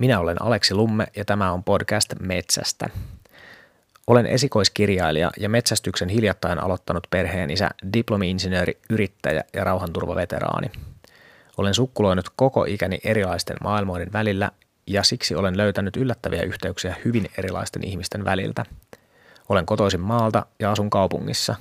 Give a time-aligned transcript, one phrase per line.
[0.00, 2.90] Minä olen Aleksi Lumme ja tämä on podcast Metsästä.
[4.06, 10.70] Olen esikoiskirjailija ja metsästyksen hiljattain aloittanut perheen isä, diplomi-insinööri, yrittäjä ja rauhanturvaveteraani.
[11.56, 14.50] Olen sukkuloinut koko ikäni erilaisten maailmoiden välillä
[14.86, 18.64] ja siksi olen löytänyt yllättäviä yhteyksiä hyvin erilaisten ihmisten väliltä.
[19.48, 21.54] Olen kotoisin maalta ja asun kaupungissa.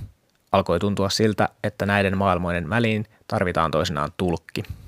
[0.51, 4.63] Alkoi tuntua siltä, että näiden maailmoiden väliin tarvitaan toisinaan tulkki–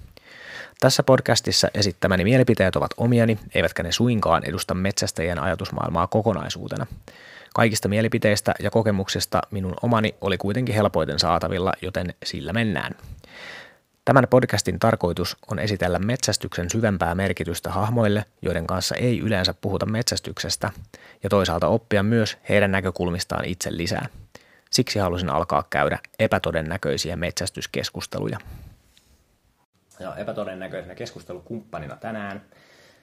[0.82, 6.88] tässä podcastissa esittämäni mielipiteet ovat omiani, eivätkä ne suinkaan edusta metsästäjien ajatusmaailmaa kokonaisuutena.
[7.54, 12.96] Kaikista mielipiteistä ja kokemuksista minun omani oli kuitenkin helpoiten saatavilla, joten sillä mennään.
[14.05, 20.71] Tämän podcastin tarkoitus on esitellä metsästyksen syvempää merkitystä hahmoille, joiden kanssa ei yleensä puhuta metsästyksestä,
[21.24, 24.05] ja toisaalta oppia myös heidän näkökulmistaan itse lisää.
[24.71, 28.39] Siksi halusin alkaa käydä epätodennäköisiä metsästyskeskusteluja
[30.01, 32.41] ja epätodennäköisenä keskustelukumppanina tänään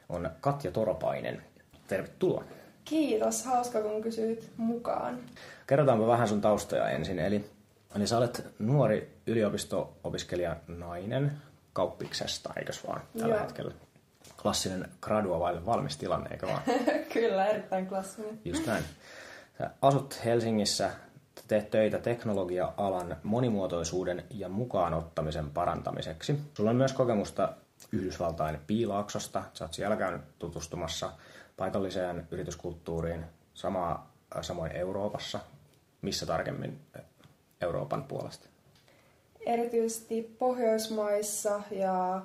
[0.08, 1.42] on Katja Toropainen.
[1.88, 2.44] Tervetuloa.
[2.84, 5.18] Kiitos, hauska kun kysyit mukaan.
[5.66, 7.18] Kerrotaanpa vähän sun taustoja ensin.
[7.18, 7.44] Eli,
[7.96, 11.32] eli sä olet nuori yliopisto-opiskelija nainen
[11.72, 13.44] kauppiksesta, eikös vaan tällä Joo.
[13.44, 13.72] hetkellä?
[14.42, 16.62] Klassinen gradua vaille valmis tilanne, eikö vaan?
[17.12, 18.40] Kyllä, erittäin klassinen.
[18.44, 18.84] Just näin.
[19.58, 20.90] Sä asut Helsingissä,
[21.48, 26.40] teet töitä teknologia-alan monimuotoisuuden ja mukaanottamisen parantamiseksi.
[26.54, 27.52] Sulla on myös kokemusta
[27.92, 29.42] Yhdysvaltain piilaaksosta.
[29.54, 31.12] Sä oot siellä käynyt tutustumassa
[31.56, 35.40] paikalliseen yrityskulttuuriin, samaa, samoin Euroopassa.
[36.02, 36.80] Missä tarkemmin
[37.60, 38.48] Euroopan puolesta?
[39.46, 42.22] Erityisesti Pohjoismaissa ja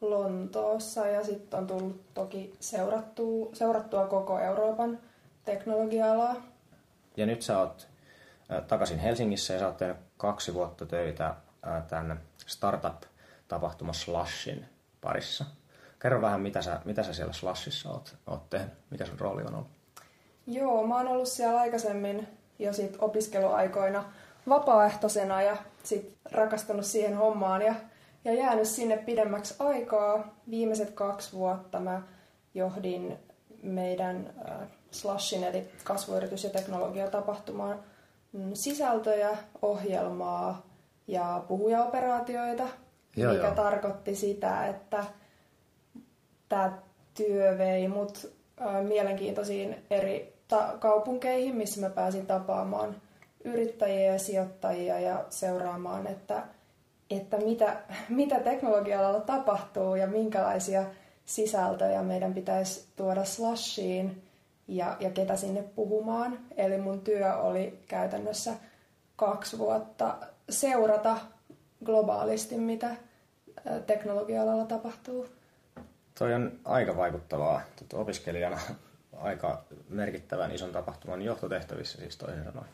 [0.00, 4.98] Lontoossa ja sitten on tullut toki seurattua, seurattua koko Euroopan
[5.44, 6.36] teknologia-alaa.
[7.16, 7.88] Ja nyt sä oot
[8.68, 11.34] takaisin Helsingissä ja sä oot tehnyt kaksi vuotta töitä
[11.88, 14.66] tämän startup-tapahtuma Slashin
[15.00, 15.44] parissa.
[15.98, 19.54] Kerro vähän, mitä sä, mitä sä siellä Slashissa oot, oot tehnyt, mikä sun rooli on
[19.54, 19.70] ollut?
[20.46, 24.04] Joo, mä oon ollut siellä aikaisemmin jo sit opiskeluaikoina
[24.48, 27.74] vapaaehtoisena ja sit rakastanut siihen hommaan ja,
[28.24, 30.34] ja jäänyt sinne pidemmäksi aikaa.
[30.50, 32.02] Viimeiset kaksi vuotta mä
[32.54, 33.18] johdin
[33.62, 37.78] meidän äh, Slashin eli kasvuyritys- ja teknologiatapahtumaan
[38.54, 40.66] sisältöjä, ohjelmaa
[41.06, 42.68] ja puhujaoperaatioita,
[43.16, 43.54] joo, mikä joo.
[43.54, 45.04] tarkoitti sitä, että
[46.48, 46.78] tämä
[47.14, 48.32] työ vei mut
[48.88, 52.96] mielenkiintoisiin eri ta- kaupunkeihin, missä mä pääsin tapaamaan
[53.44, 56.42] yrittäjiä ja sijoittajia ja seuraamaan, että,
[57.10, 57.76] että mitä,
[58.08, 60.84] mitä teknologialla tapahtuu ja minkälaisia
[61.24, 64.22] sisältöjä meidän pitäisi tuoda slashiin
[64.68, 66.38] ja, ja ketä sinne puhumaan.
[66.56, 68.52] Eli mun työ oli käytännössä
[69.16, 70.16] kaksi vuotta
[70.50, 71.16] seurata
[71.84, 72.96] globaalisti, mitä
[73.86, 75.28] teknologia-alalla tapahtuu.
[76.18, 77.60] Toi on aika vaikuttavaa
[77.92, 78.58] opiskelijana
[79.16, 82.68] aika merkittävän ison tapahtuman johtotehtävissä siis toisin sanoen.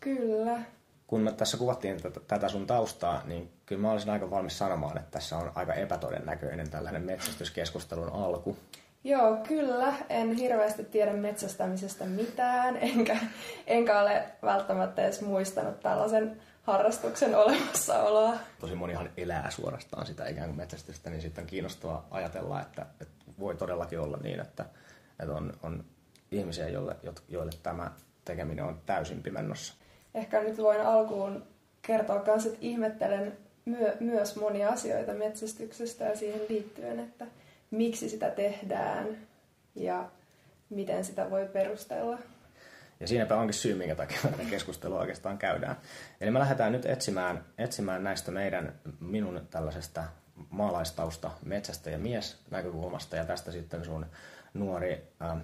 [0.00, 0.60] Kyllä.
[1.06, 1.96] Kun me tässä kuvattiin
[2.28, 6.70] tätä sun taustaa, niin kyllä mä olisin aika valmis sanomaan, että tässä on aika epätodennäköinen
[6.70, 8.56] tällainen metsästyskeskustelun alku.
[9.04, 9.94] Joo, kyllä.
[10.08, 13.16] En hirveästi tiedä metsästämisestä mitään, enkä,
[13.66, 18.34] enkä ole välttämättä edes muistanut tällaisen harrastuksen olemassaoloa.
[18.60, 23.24] Tosi monihan elää suorastaan sitä ikään kuin metsästystä, niin sitten on kiinnostavaa ajatella, että, että
[23.38, 24.64] voi todellakin olla niin, että,
[25.20, 25.84] että on, on
[26.30, 26.96] ihmisiä, joille,
[27.28, 27.90] joille tämä
[28.24, 29.74] tekeminen on täysin pimennossa.
[30.14, 31.44] Ehkä nyt voin alkuun
[31.82, 37.26] kertoa myös, että ihmettelen myö, myös monia asioita metsästyksestä ja siihen liittyen, että–
[37.72, 39.18] miksi sitä tehdään
[39.74, 40.10] ja
[40.70, 42.18] miten sitä voi perustella.
[43.00, 45.76] Ja siinäpä onkin syy, minkä takia tätä keskustelua oikeastaan käydään.
[46.20, 50.04] Eli me lähdetään nyt etsimään, etsimään näistä meidän, minun tällaisesta
[50.50, 54.06] maalaistausta metsästä ja mies näkökulmasta ja tästä sitten sun
[54.54, 55.38] nuori ähm,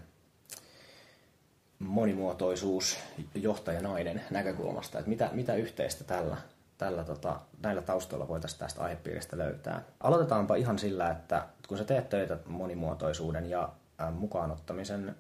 [1.79, 2.99] monimuotoisuus
[3.35, 6.37] johtajanainen näkökulmasta, että mitä, mitä yhteistä tällä
[6.79, 9.83] tällä, tota, näillä taustoilla voitaisiin tästä aihepiiristä löytää.
[10.01, 13.69] Aloitetaanpa ihan sillä, että kun sä teet töitä monimuotoisuuden ja
[14.13, 15.17] mukaanottamisen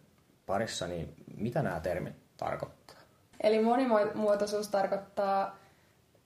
[0.46, 2.96] parissa, niin mitä nämä termit tarkoittaa?
[3.42, 5.56] Eli monimuotoisuus tarkoittaa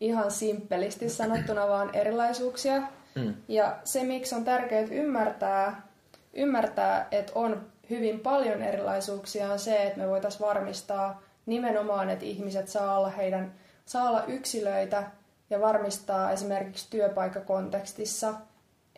[0.01, 2.83] ihan simppelisti sanottuna vaan erilaisuuksia.
[3.15, 3.35] Mm.
[3.49, 5.89] Ja se, miksi on tärkeää ymmärtää,
[6.35, 12.69] ymmärtää, että on hyvin paljon erilaisuuksia, on se, että me voitaisiin varmistaa nimenomaan, että ihmiset
[12.69, 13.55] saa olla, heidän,
[13.85, 15.11] saa olla yksilöitä
[15.53, 18.35] ja varmistaa esimerkiksi työpaikkakontekstissa,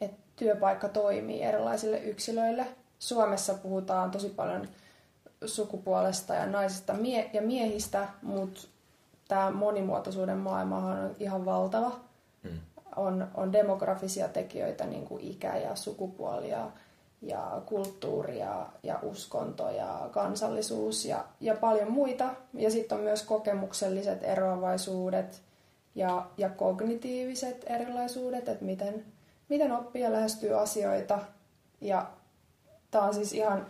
[0.00, 2.66] että työpaikka toimii erilaisille yksilöille.
[2.98, 4.68] Suomessa puhutaan tosi paljon
[5.44, 6.94] sukupuolesta ja naisista
[7.32, 8.60] ja miehistä, mutta
[9.28, 11.92] tämä monimuotoisuuden maailmahan on ihan valtava.
[12.42, 12.58] Hmm.
[12.96, 16.70] On, on demografisia tekijöitä, niin kuin ikä ja sukupuoli ja,
[17.22, 22.30] ja kulttuuri ja, ja uskonto ja kansallisuus ja, ja paljon muita.
[22.52, 25.42] Ja sitten on myös kokemukselliset eroavaisuudet
[25.94, 29.04] ja, ja kognitiiviset erilaisuudet, että miten,
[29.48, 31.18] miten oppija lähestyy asioita.
[31.80, 32.10] Ja
[32.90, 33.66] tämä on siis ihan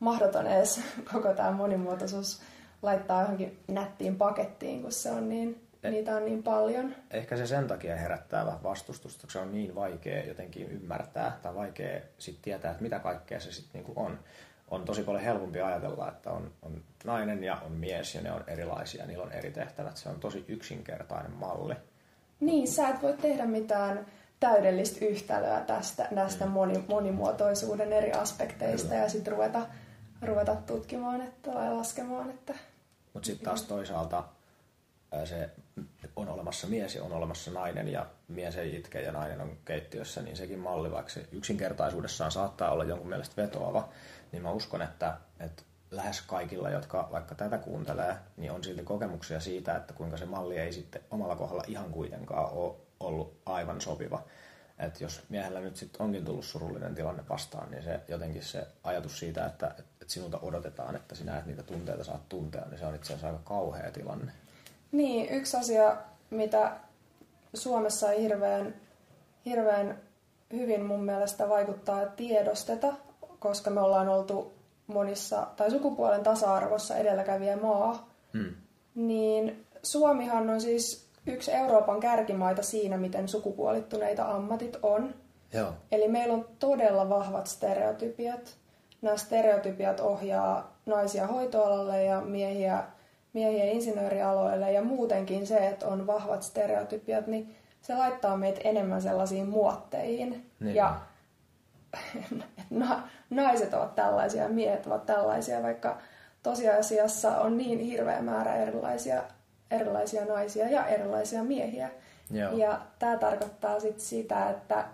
[0.00, 0.80] mahdoton edes
[1.12, 2.40] koko tämä monimuotoisuus
[2.82, 6.94] laittaa johonkin nättiin pakettiin, kun se on niin, eh, niitä on niin paljon.
[7.10, 11.54] Ehkä se sen takia herättää vähän vastustusta, koska se on niin vaikea jotenkin ymmärtää tai
[11.54, 14.18] vaikea sitten tietää, että mitä kaikkea se sitten niinku on.
[14.70, 18.44] On tosi paljon helpompi ajatella, että on, on nainen ja on mies ja ne on
[18.46, 19.96] erilaisia, niillä on eri tehtävät.
[19.96, 21.74] Se on tosi yksinkertainen malli.
[22.40, 24.06] Niin, sä et voi tehdä mitään
[24.40, 26.50] täydellistä yhtälöä tästä, näistä mm.
[26.50, 29.02] moni, monimuotoisuuden eri aspekteista Kyllä.
[29.02, 29.66] ja sitten ruveta,
[30.22, 32.30] ruveta tutkimaan että, tai laskemaan.
[32.30, 32.54] Että...
[33.12, 34.24] Mutta sitten taas toisaalta
[35.24, 35.50] se
[36.16, 40.22] on olemassa mies ja on olemassa nainen ja mies ei itke ja nainen on keittiössä,
[40.22, 43.88] niin sekin malli, vaikka se yksinkertaisuudessaan saattaa olla jonkun mielestä vetoava,
[44.36, 49.40] niin mä uskon, että, että lähes kaikilla, jotka vaikka tätä kuuntelee, niin on silti kokemuksia
[49.40, 54.22] siitä, että kuinka se malli ei sitten omalla kohdalla ihan kuitenkaan ole ollut aivan sopiva.
[54.78, 59.18] Että jos miehellä nyt sitten onkin tullut surullinen tilanne vastaan, niin se jotenkin se ajatus
[59.18, 62.94] siitä, että, että sinulta odotetaan, että sinä et niitä tunteita saat tuntea, niin se on
[62.94, 64.32] itse asiassa aika kauhea tilanne.
[64.92, 65.96] Niin, yksi asia,
[66.30, 66.76] mitä
[67.54, 68.74] Suomessa hirveän,
[69.46, 70.00] hirveän
[70.52, 72.94] hyvin mun mielestä vaikuttaa tiedosteta,
[73.38, 74.54] koska me ollaan oltu
[74.86, 78.54] monissa, tai sukupuolen tasa-arvossa edelläkävijä maa, hmm.
[78.94, 85.14] niin Suomihan on siis yksi Euroopan kärkimaita siinä, miten sukupuolittuneita ammatit on.
[85.52, 85.72] Joo.
[85.92, 88.56] Eli meillä on todella vahvat stereotypiat.
[89.02, 92.84] Nämä stereotypiat ohjaa naisia hoitoalalle ja miehiä,
[93.32, 99.48] miehiä insinöörialoille ja muutenkin se, että on vahvat stereotypiat, niin se laittaa meitä enemmän sellaisiin
[99.48, 100.50] muotteihin.
[100.60, 100.74] Niin.
[100.74, 101.00] Ja
[103.30, 105.98] naiset ovat tällaisia ja miehet ovat tällaisia, vaikka
[106.42, 109.22] tosiasiassa on niin hirveä määrä erilaisia,
[109.70, 111.90] erilaisia naisia ja erilaisia miehiä.
[112.30, 112.52] Joo.
[112.56, 114.84] Ja tämä tarkoittaa sit sitä, että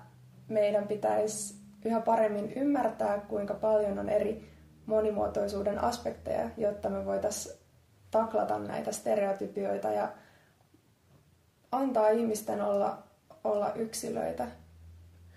[0.48, 4.52] meidän pitäisi yhä paremmin ymmärtää, kuinka paljon on eri
[4.86, 7.58] monimuotoisuuden aspekteja, jotta me voitaisiin
[8.10, 10.08] taklata näitä stereotypioita ja
[11.72, 12.98] antaa ihmisten olla,
[13.44, 14.46] olla yksilöitä.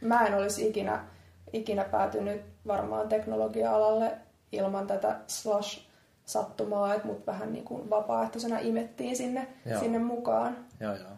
[0.02, 1.06] Mä en olisi ikinä
[1.54, 4.18] ikinä päätynyt varmaan teknologia-alalle
[4.52, 9.48] ilman tätä slash-sattumaa, että mut vähän niin kuin vapaaehtoisena imettiin sinne,
[9.80, 10.58] sinne mukaan.
[10.80, 11.12] Joo, joo.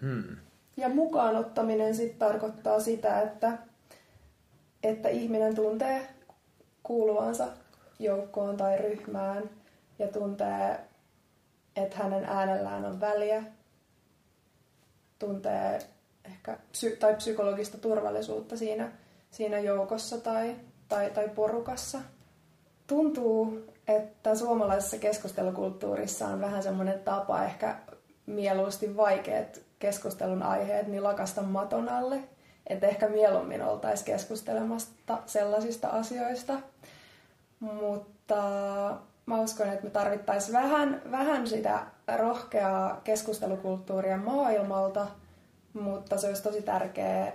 [0.00, 0.36] Hmm.
[0.76, 3.58] Ja mukaan ottaminen sitten tarkoittaa sitä, että,
[4.82, 6.08] että ihminen tuntee
[6.82, 7.46] kuuluvansa
[7.98, 9.50] joukkoon tai ryhmään
[9.98, 10.80] ja tuntee,
[11.76, 13.42] että hänen äänellään on väliä,
[15.18, 15.78] tuntee
[16.24, 18.92] ehkä psy- tai psykologista turvallisuutta siinä,
[19.32, 20.56] siinä joukossa tai,
[20.88, 21.98] tai, tai porukassa.
[22.86, 27.76] Tuntuu, että suomalaisessa keskustelukulttuurissa on vähän semmoinen tapa ehkä
[28.26, 32.20] mieluusti vaikeat keskustelun aiheet niin lakasta maton alle.
[32.66, 36.54] Että ehkä mieluummin oltaisiin keskustelemasta sellaisista asioista.
[37.60, 38.36] Mutta
[39.26, 41.86] mä uskon, että me tarvittaisiin vähän, vähän sitä
[42.16, 45.06] rohkeaa keskustelukulttuuria maailmalta–
[45.72, 47.32] mutta se olisi tosi tärkeää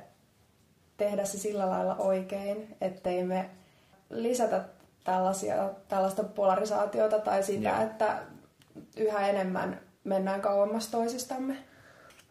[0.97, 3.49] tehdä se sillä lailla oikein, ettei me
[4.09, 4.65] lisätä
[5.03, 7.81] tällaisia, tällaista polarisaatiota tai sitä, Joo.
[7.81, 8.19] että
[8.97, 11.57] yhä enemmän mennään kauemmas toisistamme.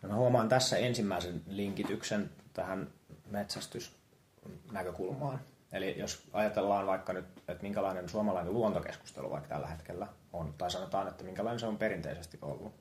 [0.02, 2.88] No mä huomaan tässä ensimmäisen linkityksen tähän
[3.30, 5.40] metsästysnäkökulmaan.
[5.72, 11.08] Eli jos ajatellaan vaikka nyt, että minkälainen suomalainen luontokeskustelu vaikka tällä hetkellä on, tai sanotaan,
[11.08, 12.74] että minkälainen se on perinteisesti ollut,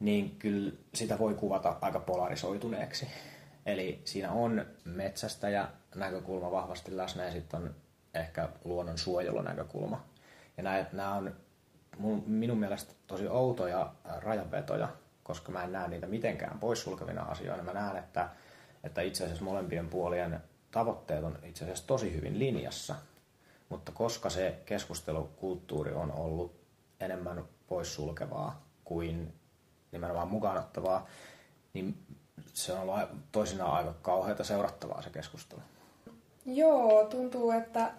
[0.00, 3.06] niin kyllä sitä voi kuvata aika polarisoituneeksi.
[3.66, 7.74] Eli siinä on metsästäjä näkökulma vahvasti läsnä ja sitten on
[8.14, 10.04] ehkä luonnon suojelunäkökulma.
[10.56, 11.34] Ja nämä, nämä on
[12.26, 14.88] minun mielestä tosi outoja rajanvetoja,
[15.22, 17.62] koska mä en näe niitä mitenkään poissulkevina asioina.
[17.62, 18.28] Mä näen, että,
[18.84, 20.40] että itse asiassa molempien puolien
[20.70, 22.94] tavoitteet on itse asiassa tosi hyvin linjassa.
[23.68, 26.54] Mutta koska se keskustelukulttuuri on ollut
[27.00, 29.34] enemmän poissulkevaa kuin
[29.92, 31.06] nimenomaan mukaanottavaa,
[31.74, 32.06] niin
[32.54, 33.00] se on ollut
[33.32, 35.60] toisinaan aika kauheata seurattavaa se keskustelu.
[36.46, 37.90] Joo, tuntuu, että,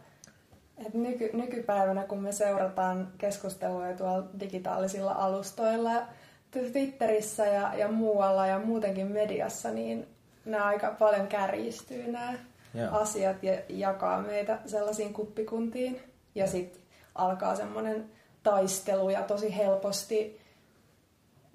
[0.78, 6.08] että nyky, nykypäivänä kun me seurataan keskustelua tuolla digitaalisilla alustoilla,
[6.52, 10.08] Twitterissä ja, ja muualla ja muutenkin mediassa, niin
[10.46, 12.34] nämä aika paljon kärjistyy nämä
[12.74, 12.96] Joo.
[13.00, 16.02] asiat ja jakaa meitä sellaisiin kuppikuntiin.
[16.36, 16.82] Ja sitten
[17.16, 18.12] alkaa semmoinen
[18.44, 20.42] taistelu ja tosi helposti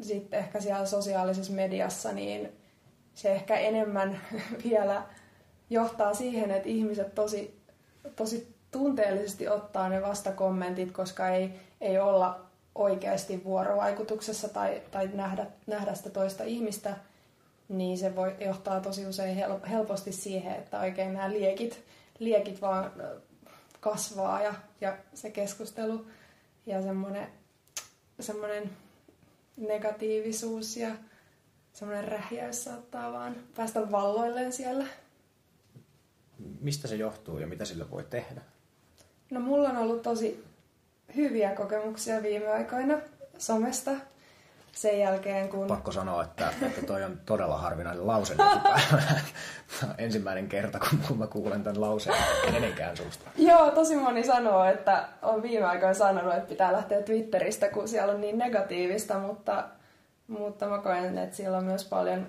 [0.01, 2.60] sitten ehkä siellä sosiaalisessa mediassa, niin
[3.15, 4.21] se ehkä enemmän
[4.65, 5.03] vielä,
[5.71, 7.61] johtaa siihen, että ihmiset tosi,
[8.17, 11.51] tosi tunteellisesti ottaa ne vastakommentit, koska ei,
[11.81, 12.41] ei olla
[12.75, 16.97] oikeasti vuorovaikutuksessa tai, tai nähdä, nähdä sitä toista ihmistä,
[17.69, 21.85] niin se voi johtaa tosi usein helposti siihen, että oikein nämä liekit,
[22.19, 22.93] liekit vaan
[23.81, 26.07] kasvaa ja, ja se keskustelu
[26.67, 27.29] ja semmoinen,
[28.21, 28.71] semmoinen
[29.57, 30.91] negatiivisuus ja
[31.73, 34.87] semmoinen rähjäys saattaa vaan päästä valloilleen siellä.
[36.61, 38.41] Mistä se johtuu ja mitä sillä voi tehdä?
[39.31, 40.45] No mulla on ollut tosi
[41.17, 42.99] hyviä kokemuksia viime aikoina
[43.39, 43.91] somesta.
[44.73, 45.67] Sen jälkeen kun...
[45.67, 48.35] Pakko sanoa, että, että toi on todella harvinainen lause
[49.99, 52.17] Ensimmäinen kerta, kun mä kuulen tämän lauseen
[52.53, 53.31] kenenkään suusta.
[53.37, 58.13] Joo, tosi moni sanoo, että on viime aikoina sanonut, että pitää lähteä Twitteristä, kun siellä
[58.13, 59.65] on niin negatiivista, mutta,
[60.31, 62.27] mutta mä koen, että siellä on myös paljon,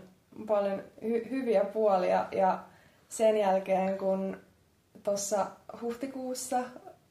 [0.47, 2.27] paljon hy- hyviä puolia.
[2.31, 2.63] Ja
[3.09, 4.37] sen jälkeen, kun
[5.03, 5.47] tuossa
[5.81, 6.59] huhtikuussa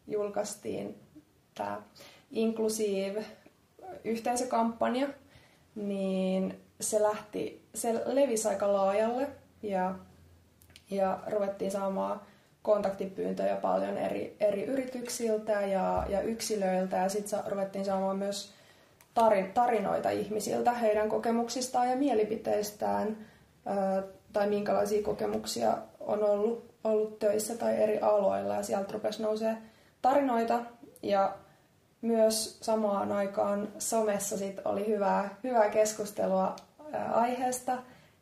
[0.06, 0.98] julkaistiin
[1.54, 1.82] tämä
[2.30, 3.24] Inclusive
[4.04, 5.08] yhteisökampanja,
[5.74, 9.28] niin se lähti, se levisi aika laajalle
[9.62, 9.94] ja,
[10.90, 12.20] ja ruvettiin saamaan
[12.62, 18.59] kontaktipyyntöjä paljon eri, eri yrityksiltä ja, ja yksilöiltä ja sitten ruvettiin saamaan myös
[19.54, 23.16] tarinoita ihmisiltä heidän kokemuksistaan ja mielipiteistään
[23.66, 29.56] ää, tai minkälaisia kokemuksia on ollut, ollut töissä tai eri aloilla ja sieltä rupesi nousee
[30.02, 30.60] tarinoita.
[31.02, 31.34] Ja
[32.02, 36.56] myös samaan aikaan somessa sit oli hyvää, hyvää keskustelua
[37.12, 37.78] aiheesta.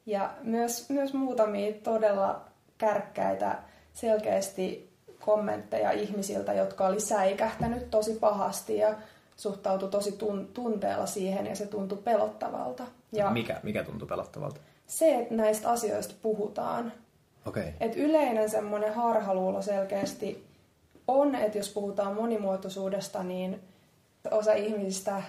[0.06, 2.40] Ja myös, myös muutamia todella
[2.78, 3.58] kärkkäitä
[3.92, 8.94] selkeästi kommentteja ihmisiltä, jotka oli säikähtänyt tosi pahasti ja
[9.38, 12.84] suhtautui tosi tun- tunteella siihen ja se tuntui pelottavalta.
[13.12, 14.60] Ja mikä, mikä tuntui pelottavalta?
[14.86, 16.92] Se, että näistä asioista puhutaan.
[17.46, 17.72] Okay.
[17.80, 20.44] Et yleinen semmoinen harhaluulo selkeästi
[21.08, 23.60] on, että jos puhutaan monimuotoisuudesta, niin
[24.30, 25.22] osa ihmisistä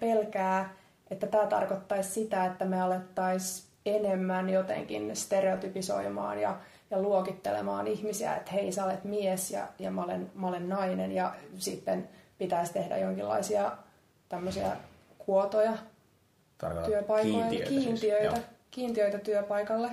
[0.00, 0.74] pelkää,
[1.10, 6.56] että tämä tarkoittaisi sitä, että me alettaisiin enemmän jotenkin stereotypisoimaan ja,
[6.90, 11.12] ja luokittelemaan ihmisiä, että hei sä olet mies ja, ja mä, olen, mä olen nainen
[11.12, 13.72] ja sitten pitäisi tehdä jonkinlaisia
[14.28, 14.76] tämmöisiä
[15.18, 15.72] kuotoja
[16.86, 18.46] työpaikoille, kiintiöitä, siis, kiintiöitä, siis.
[18.70, 19.90] kiintiöitä työpaikalle.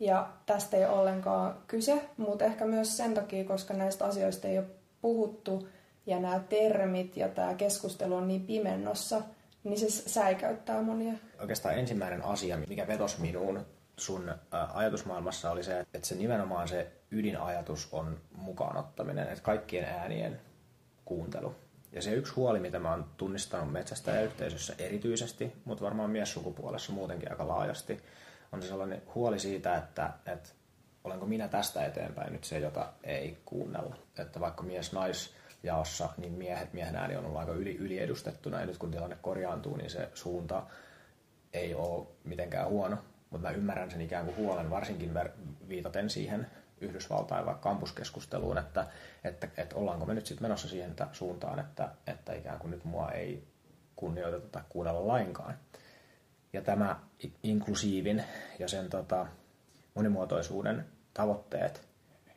[0.00, 4.58] Ja tästä ei ole ollenkaan kyse, mutta ehkä myös sen takia, koska näistä asioista ei
[4.58, 4.66] ole
[5.00, 5.68] puhuttu
[6.06, 9.22] ja nämä termit ja tämä keskustelu on niin pimennossa,
[9.64, 11.12] niin se säikäyttää monia.
[11.40, 14.34] Oikeastaan ensimmäinen asia, mikä vetosi minuun sun
[14.74, 20.40] ajatusmaailmassa oli se, että se nimenomaan se ydinajatus on mukaanottaminen, että kaikkien äänien
[21.04, 21.54] kuuntelu.
[21.92, 27.48] Ja se yksi huoli, mitä mä oon tunnistanut metsästäjäyhteisössä erityisesti, mutta varmaan miessukupuolessa muutenkin aika
[27.48, 28.02] laajasti,
[28.52, 30.48] on se sellainen huoli siitä, että, että
[31.04, 33.96] olenko minä tästä eteenpäin nyt se, jota ei kuunnella.
[34.18, 38.78] Että vaikka mies-nais jaossa, niin miehet, miehen ääni on ollut aika yli, yliedustettuna ja nyt
[38.78, 40.62] kun tilanne korjaantuu, niin se suunta
[41.52, 42.98] ei ole mitenkään huono,
[43.30, 45.10] mutta mä ymmärrän sen ikään kuin huolen, varsinkin
[45.68, 46.46] viitaten siihen
[46.82, 48.86] Yhdysvaltain vaikka kampuskeskusteluun, että,
[49.24, 53.10] että, että ollaanko me nyt sitten menossa siihen suuntaan, että, että ikään kuin nyt mua
[53.10, 53.48] ei
[53.96, 55.54] kunnioiteta tai kuunnella lainkaan.
[56.52, 57.00] Ja tämä
[57.42, 58.24] inklusiivin
[58.58, 59.26] ja sen tota,
[59.94, 61.88] monimuotoisuuden tavoitteet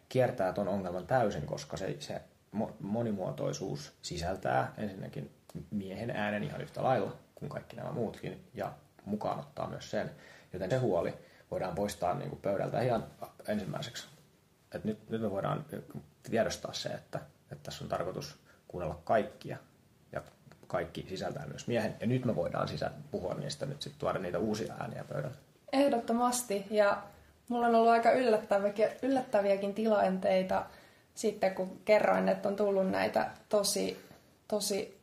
[0.10, 2.22] kiertää tuon ongelman täysin, koska se, se
[2.80, 5.32] monimuotoisuus sisältää ensinnäkin
[5.72, 8.74] miehen äänen ihan yhtä lailla kuin kaikki nämä muutkin ja
[9.06, 10.12] mukaan ottaa myös sen.
[10.54, 11.14] Joten se huoli
[11.52, 13.06] voidaan poistaa niin kuin pöydältä ihan
[13.48, 14.15] ensimmäiseksi.
[14.76, 15.66] Et nyt, nyt me voidaan
[16.32, 17.20] tiedostaa se, että,
[17.52, 18.36] että tässä on tarkoitus
[18.68, 19.58] kuunnella kaikkia
[20.12, 20.22] ja
[20.68, 21.96] kaikki sisältää myös miehen.
[22.00, 25.36] Ja nyt me voidaan sisä puhua niistä nyt sitten tuoda niitä uusia ääniä pöydälle.
[25.74, 26.66] Ehdottomasti.
[26.70, 27.04] Ja
[27.50, 30.66] mulla on ollut aika yllättäviäkin, yllättäviäkin tilanteita
[31.16, 34.06] sitten, kun kerroin, että on tullut näitä tosi,
[34.48, 34.98] tosi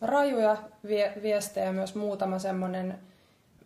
[0.00, 0.56] rajuja
[0.88, 2.98] vie- viestejä, myös muutama semmoinen,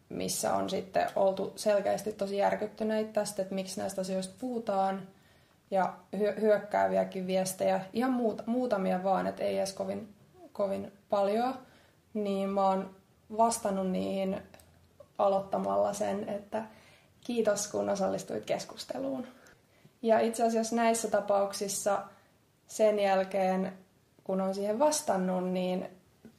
[0.09, 5.09] missä on sitten oltu selkeästi tosi järkyttyneitä tästä, että miksi näistä asioista puhutaan.
[5.73, 10.15] Ja hy- hyökkääviäkin viestejä, ihan muut- muutamia vaan, että ei edes kovin,
[10.53, 11.55] kovin paljon.
[12.15, 12.91] Niin mä oon
[13.37, 14.43] vastannut niihin
[15.19, 16.63] aloittamalla sen, että
[17.21, 19.27] kiitos kun osallistuit keskusteluun.
[20.03, 22.03] Ja itse asiassa näissä tapauksissa
[22.67, 23.73] sen jälkeen,
[24.25, 25.89] kun on siihen vastannut, niin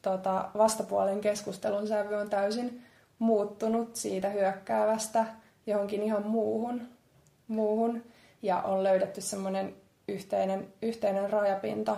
[0.02, 2.84] tota, vastapuolen keskustelun sävy on täysin
[3.20, 5.26] muuttunut siitä hyökkäävästä
[5.68, 6.88] johonkin ihan muuhun.
[7.48, 8.04] muuhun
[8.44, 9.76] ja on löydetty semmoinen
[10.08, 11.98] yhteinen, yhteinen rajapinta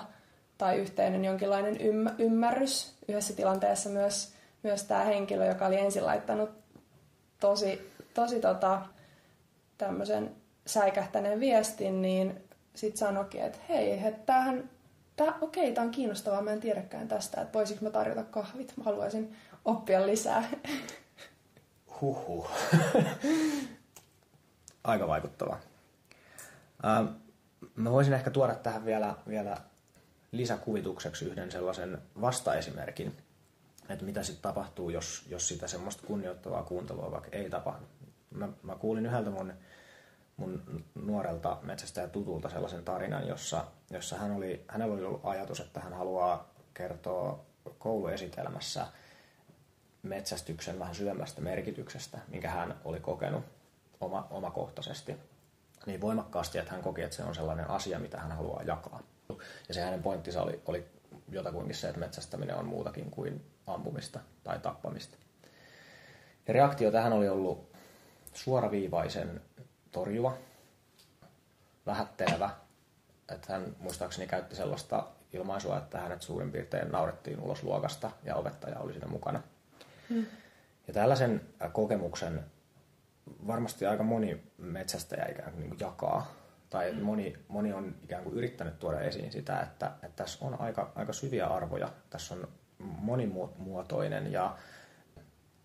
[0.57, 1.77] tai yhteinen jonkinlainen
[2.17, 2.95] ymmärrys.
[3.07, 4.33] Yhdessä tilanteessa myös,
[4.63, 6.49] myös tämä henkilö, joka oli ensin laittanut
[7.39, 8.81] tosi, tosi tota,
[9.77, 10.35] tämmöisen
[10.65, 12.43] säikähtäneen viestin, niin
[12.75, 14.69] sitten sanoikin, että hei, että tämähän,
[15.15, 18.83] tää, okei, tämä on kiinnostavaa, mä en tiedäkään tästä, että voisinko mä tarjota kahvit, mä
[18.83, 19.35] haluaisin
[19.65, 20.43] oppia lisää.
[22.01, 22.49] Huhhuh.
[24.83, 25.57] Aika vaikuttava.
[27.75, 29.57] Mä voisin ehkä tuoda tähän vielä, vielä
[30.31, 33.17] lisäkuvitukseksi yhden sellaisen vastaesimerkin,
[33.89, 37.85] että mitä sitten tapahtuu, jos, jos sitä semmoista kunnioittavaa kuuntelua vaikka ei tapahdu.
[38.31, 39.53] Mä, mä kuulin yhdeltä mun,
[40.37, 45.79] mun nuorelta metsästäjä tutulta sellaisen tarinan, jossa, jossa hän oli, hänellä oli ollut ajatus, että
[45.79, 47.45] hän haluaa kertoa
[47.77, 48.87] kouluesitelmässä
[50.03, 53.43] metsästyksen vähän syvemmästä merkityksestä, minkä hän oli kokenut
[54.01, 55.15] oma, omakohtaisesti
[55.85, 59.03] niin voimakkaasti, että hän koki, että se on sellainen asia, mitä hän haluaa jakaa.
[59.67, 60.85] Ja se hänen pointtinsa oli, oli
[61.29, 65.17] jotakuinkin se, että metsästäminen on muutakin kuin ampumista tai tappamista.
[66.47, 67.75] Ja reaktio tähän oli ollut
[68.33, 69.41] suoraviivaisen
[69.91, 70.37] torjuva,
[71.85, 72.49] vähättelevä.
[73.29, 78.79] Että hän muistaakseni käytti sellaista ilmaisua, että hänet suurin piirtein naurettiin ulos luokasta ja opettaja
[78.79, 79.43] oli siinä mukana.
[80.09, 80.25] Hmm.
[80.87, 81.41] Ja tällaisen
[81.73, 82.45] kokemuksen
[83.47, 86.33] varmasti aika moni metsästäjä ikään kuin, niin kuin jakaa
[86.69, 87.01] tai mm.
[87.01, 91.13] moni, moni on ikään kuin yrittänyt tuoda esiin sitä, että, että tässä on aika, aika
[91.13, 92.47] syviä arvoja, tässä on
[92.79, 94.57] monimuotoinen ja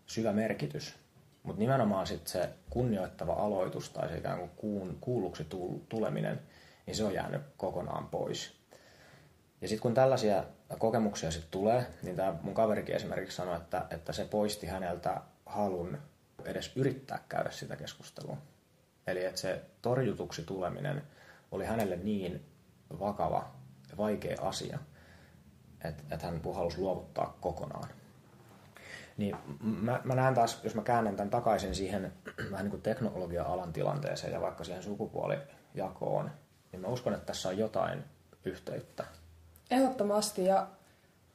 [0.07, 0.95] syvä merkitys,
[1.43, 5.47] mutta nimenomaan sit se kunnioittava aloitus tai se ikään kuin kuun, kuulluksi
[5.89, 6.41] tuleminen,
[6.87, 8.61] niin se on jäänyt kokonaan pois.
[9.61, 10.45] Ja sitten kun tällaisia
[10.79, 15.99] kokemuksia sitten tulee, niin tämä mun kaverikin esimerkiksi sanoi, että, että se poisti häneltä halun
[16.45, 18.37] edes yrittää käydä sitä keskustelua.
[19.07, 21.03] Eli että se torjutuksi tuleminen
[21.51, 22.47] oli hänelle niin
[22.99, 23.51] vakava
[23.91, 24.79] ja vaikea asia,
[25.85, 27.89] että, että hän halusi luovuttaa kokonaan.
[29.17, 32.13] Niin mä, mä näen taas, jos mä käännän tämän takaisin siihen
[32.51, 36.31] vähän niin kuin teknologia-alan tilanteeseen ja vaikka siihen sukupuolijakoon,
[36.73, 38.05] niin mä uskon, että tässä on jotain
[38.45, 39.05] yhteyttä.
[39.71, 40.67] Ehdottomasti ja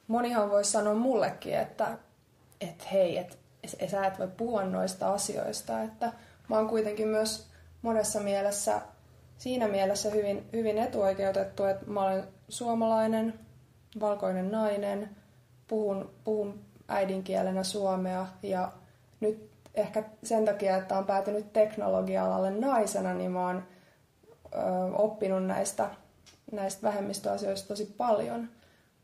[0.08, 1.98] monihan voisi sanoa mullekin, että,
[2.60, 6.12] että hei, että sä et voi puhua noista asioista, että
[6.48, 7.46] mä oon kuitenkin myös
[7.82, 8.80] monessa mielessä
[9.38, 13.34] siinä mielessä hyvin, hyvin etuoikeutettu, että mä olen suomalainen,
[14.00, 15.16] valkoinen nainen,
[15.68, 18.72] puhun, puhun äidinkielenä suomea ja
[19.20, 23.62] nyt ehkä sen takia, että on päätynyt teknologia-alalle naisena, niin mä oon
[24.54, 24.58] ö,
[24.92, 25.90] oppinut näistä,
[26.52, 28.48] näistä vähemmistöasioista tosi paljon,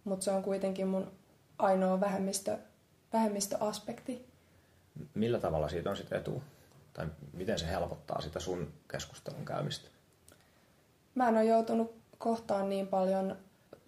[0.04, 1.12] mutta se on kuitenkin mun
[1.58, 2.58] ainoa vähemmistö,
[3.12, 4.32] vähemmistöaspekti.
[5.14, 6.42] Millä tavalla siitä on sitten etu?
[6.92, 9.88] Tai miten se helpottaa sitä sun keskustelun käymistä?
[11.14, 13.36] Mä en ole joutunut kohtaan niin paljon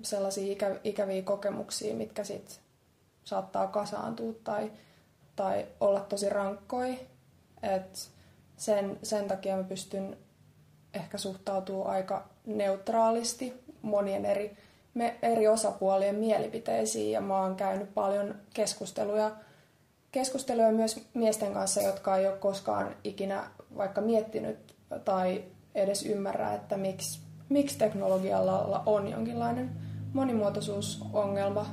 [0.02, 2.60] sellaisia ikä, ikäviä kokemuksia, mitkä sit
[3.24, 4.72] saattaa kasaantua tai,
[5.36, 7.00] tai olla tosi rankkoi.
[7.62, 8.10] Et
[8.56, 10.16] sen, sen takia mä pystyn
[10.94, 14.56] ehkä suhtautuu aika neutraalisti monien eri,
[14.94, 19.30] me, eri osapuolien mielipiteisiin ja mä oon käynyt paljon keskusteluja
[20.14, 24.74] keskusteluja myös miesten kanssa, jotka ei ole koskaan ikinä vaikka miettinyt
[25.04, 29.70] tai edes ymmärrä, että miksi, miksi teknologialla on jonkinlainen
[30.12, 31.66] monimuotoisuusongelma,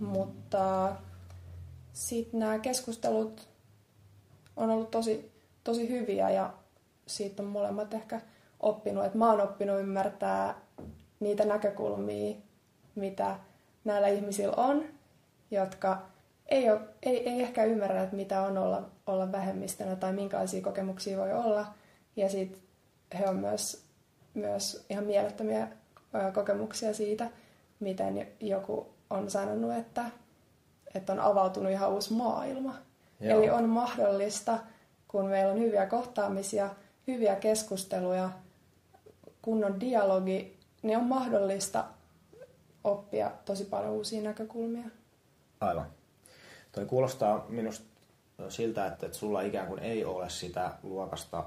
[0.00, 0.92] mutta
[1.92, 3.48] sitten nämä keskustelut
[4.56, 5.32] on ollut tosi,
[5.64, 6.52] tosi hyviä ja
[7.06, 8.20] siitä on molemmat ehkä
[8.60, 10.54] oppinut, että mä oon oppinut ymmärtää
[11.20, 12.36] niitä näkökulmia,
[12.94, 13.36] mitä
[13.84, 14.84] näillä ihmisillä on,
[15.50, 16.13] jotka
[16.46, 21.18] ei, ole, ei, ei ehkä ymmärrä, että mitä on olla, olla vähemmistönä tai minkälaisia kokemuksia
[21.18, 21.66] voi olla.
[22.16, 22.62] Ja sitten
[23.18, 23.84] he on myös,
[24.34, 25.68] myös ihan mielettömiä
[26.34, 27.30] kokemuksia siitä,
[27.80, 30.04] miten joku on sanonut, että,
[30.94, 32.74] että on avautunut ihan uusi maailma.
[33.20, 33.38] Joo.
[33.38, 34.58] Eli on mahdollista,
[35.08, 36.70] kun meillä on hyviä kohtaamisia,
[37.06, 38.30] hyviä keskusteluja,
[39.42, 41.84] kunnon dialogi, niin on mahdollista
[42.84, 44.84] oppia tosi paljon uusia näkökulmia.
[45.60, 45.86] Aivan.
[46.74, 47.86] Toi kuulostaa minusta
[48.48, 51.44] siltä, että, että sulla ikään kuin ei ole sitä luokasta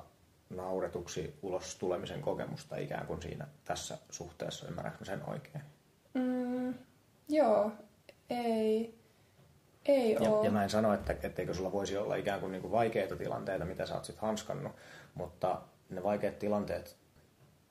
[0.49, 4.67] nauretuksi ulos tulemisen kokemusta ikään kuin siinä tässä suhteessa.
[4.67, 5.63] Ymmärrätkö sen oikein?
[6.13, 6.73] Mm,
[7.29, 7.71] joo,
[8.29, 8.95] ei,
[9.85, 10.45] ei ja, ole.
[10.45, 13.65] Ja mä en sano, että etteikö sulla voisi olla ikään kuin, niin kuin vaikeita tilanteita,
[13.65, 14.71] mitä sä oot sit hanskannut,
[15.15, 16.97] mutta ne vaikeat tilanteet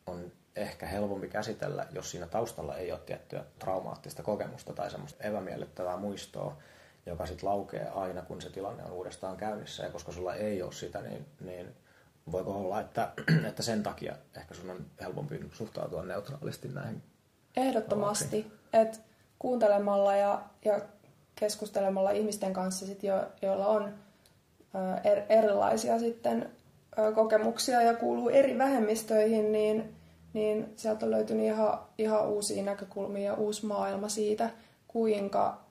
[0.07, 5.97] on ehkä helpompi käsitellä, jos siinä taustalla ei ole tiettyä traumaattista kokemusta tai semmoista epämiellyttävää
[5.97, 6.57] muistoa,
[7.07, 9.83] joka sitten laukeaa aina, kun se tilanne on uudestaan käynnissä.
[9.83, 11.75] Ja koska sulla ei ole sitä, niin, niin
[12.33, 13.13] voiko olla, että,
[13.49, 17.03] että sen takia ehkä sun on helpompi suhtautua neutraalisti näihin
[17.57, 18.99] Ehdottomasti, että
[19.39, 20.81] kuuntelemalla ja, ja
[21.35, 23.95] keskustelemalla ihmisten kanssa, sit jo, joilla on
[25.05, 26.51] er, erilaisia sitten
[27.15, 29.95] kokemuksia ja kuuluu eri vähemmistöihin, niin,
[30.33, 34.51] niin sieltä on löytynyt ihan, ihan uusia näkökulmia ja uusi maailma siitä,
[34.89, 35.66] kuinka, ku,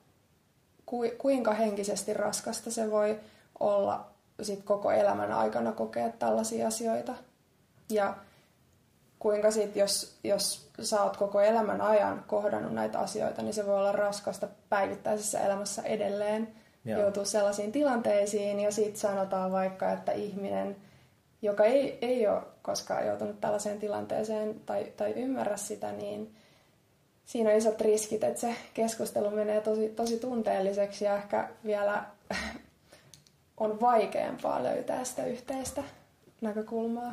[1.18, 3.20] kuinka henkisesti raskasta se voi
[3.60, 4.10] olla
[4.42, 7.14] sit koko elämän aikana kokea tällaisia asioita.
[7.90, 8.14] Ja
[9.18, 13.78] kuinka sit, jos, jos sä oot koko elämän ajan kohdannut näitä asioita, niin se voi
[13.78, 16.48] olla raskasta päivittäisessä elämässä edelleen.
[16.84, 17.00] Joo.
[17.00, 20.76] Joutuu sellaisiin tilanteisiin ja sitten sanotaan vaikka, että ihminen,
[21.42, 26.34] joka ei, ei ole koskaan joutunut tällaiseen tilanteeseen tai, tai ymmärrä sitä, niin
[27.26, 32.04] siinä on isot riskit, että se keskustelu menee tosi, tosi tunteelliseksi ja ehkä vielä
[33.56, 35.82] on vaikeampaa löytää sitä yhteistä
[36.40, 37.12] näkökulmaa.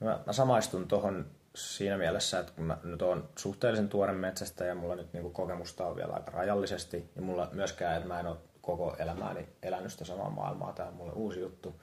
[0.00, 4.74] Mä, mä samaistun tuohon siinä mielessä, että kun mä nyt on suhteellisen tuore metsästä ja
[4.74, 8.36] mulla nyt niinku kokemusta on vielä aika rajallisesti ja mulla myöskään, että mä en ole
[8.62, 11.74] koko elämääni elänyt sitä samaa maailmaa, tämä on mulle uusi juttu.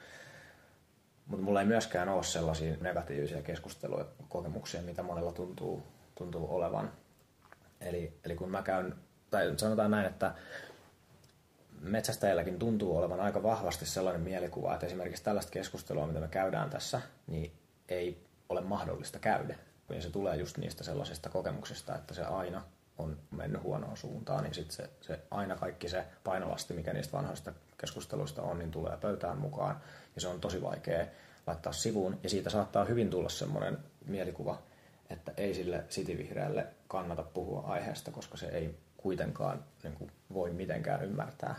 [1.28, 5.84] Mutta mulla ei myöskään ole sellaisia negatiivisia keskusteluja, kokemuksia, mitä monella tuntuu,
[6.16, 6.92] tuntuu olevan.
[7.82, 8.96] Eli, eli kun mä käyn,
[9.30, 10.36] tai sanotaan näin, että
[11.82, 17.02] metsästäjälläkin tuntuu olevan aika vahvasti sellainen mielikuva, että esimerkiksi tällaista keskustelua, mitä me käydään tässä,
[17.28, 17.52] niin
[17.90, 19.56] ei ole mahdollista käydä.
[19.90, 22.64] Ja se tulee just niistä sellaisista kokemuksista, että se aina
[22.98, 27.54] on mennyt huonoon suuntaan, niin sitten se, se, aina kaikki se painolasti, mikä niistä vanhoista
[27.78, 29.82] keskusteluista on, niin tulee pöytään mukaan.
[30.16, 31.06] Ja se on tosi vaikea
[31.48, 32.20] laittaa sivuun.
[32.24, 34.62] Ja siitä saattaa hyvin tulla semmoinen mielikuva,
[35.10, 41.04] että ei sille sitivihreälle kannata puhua aiheesta, koska se ei kuitenkaan niin kuin, voi mitenkään
[41.04, 41.56] ymmärtää.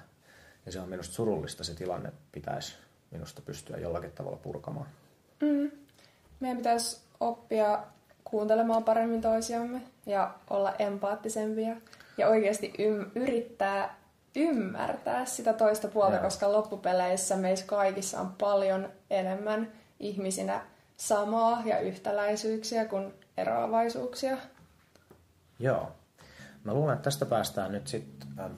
[0.67, 2.75] Ja se on minusta surullista, se tilanne pitäisi
[3.11, 4.87] minusta pystyä jollakin tavalla purkamaan.
[5.41, 5.71] Mm.
[6.41, 7.83] Meidän pitäisi oppia
[8.25, 11.77] kuuntelemaan paremmin toisiamme ja olla empaattisempia
[12.19, 13.97] ja oikeasti ym- yrittää
[14.37, 16.25] ymmärtää sitä toista puolta, Joo.
[16.25, 24.37] koska loppupeleissä meissä kaikissa on paljon enemmän ihmisinä samaa ja yhtäläisyyksiä kuin eroavaisuuksia.
[25.59, 25.93] Joo.
[26.65, 28.53] Mä luulen, että tästä päästään nyt sitten ähm,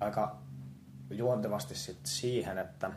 [0.00, 0.38] aika
[1.10, 2.90] juontevasti sit siihen, että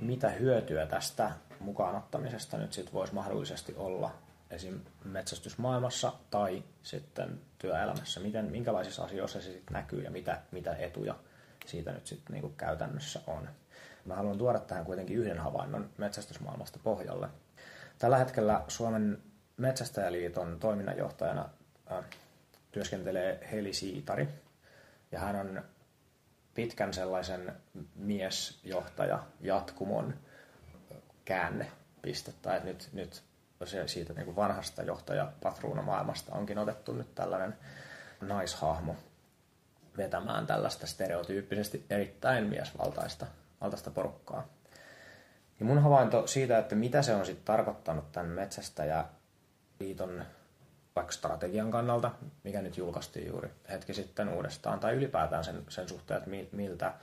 [0.00, 1.30] mitä hyötyä tästä
[1.60, 4.10] mukaanottamisesta nyt sitten voisi mahdollisesti olla
[4.50, 4.80] esim.
[5.04, 8.20] metsästysmaailmassa tai sitten työelämässä.
[8.20, 11.14] Miten, minkälaisissa asioissa se sitten näkyy ja mitä, mitä etuja
[11.66, 13.48] siitä nyt sitten niinku käytännössä on.
[14.04, 17.28] Mä haluan tuoda tähän kuitenkin yhden havainnon metsästysmaailmasta pohjalle.
[17.98, 19.22] Tällä hetkellä Suomen
[19.58, 21.48] Metsästäjäliiton toiminnanjohtajana
[21.92, 22.04] äh,
[22.72, 24.28] työskentelee Heli Siitari.
[25.12, 25.62] Ja hän on
[26.54, 27.52] pitkän sellaisen
[27.94, 30.14] miesjohtaja jatkumon
[31.24, 32.32] käännepiste.
[32.42, 33.22] Tai nyt, nyt
[33.86, 37.56] siitä niin kuin vanhasta johtajapatruunamaailmasta onkin otettu nyt tällainen
[38.20, 38.96] naishahmo
[39.96, 43.26] vetämään tällaista stereotyyppisesti erittäin miesvaltaista
[43.60, 44.48] valtaista porukkaa.
[45.60, 48.26] Ja mun havainto siitä, että mitä se on sitten tarkoittanut tämän
[49.78, 50.24] metsästäjäliiton
[50.96, 52.10] vaikka strategian kannalta,
[52.44, 56.94] mikä nyt julkaistiin juuri hetki sitten uudestaan, tai ylipäätään sen, sen suhteen, että miltä,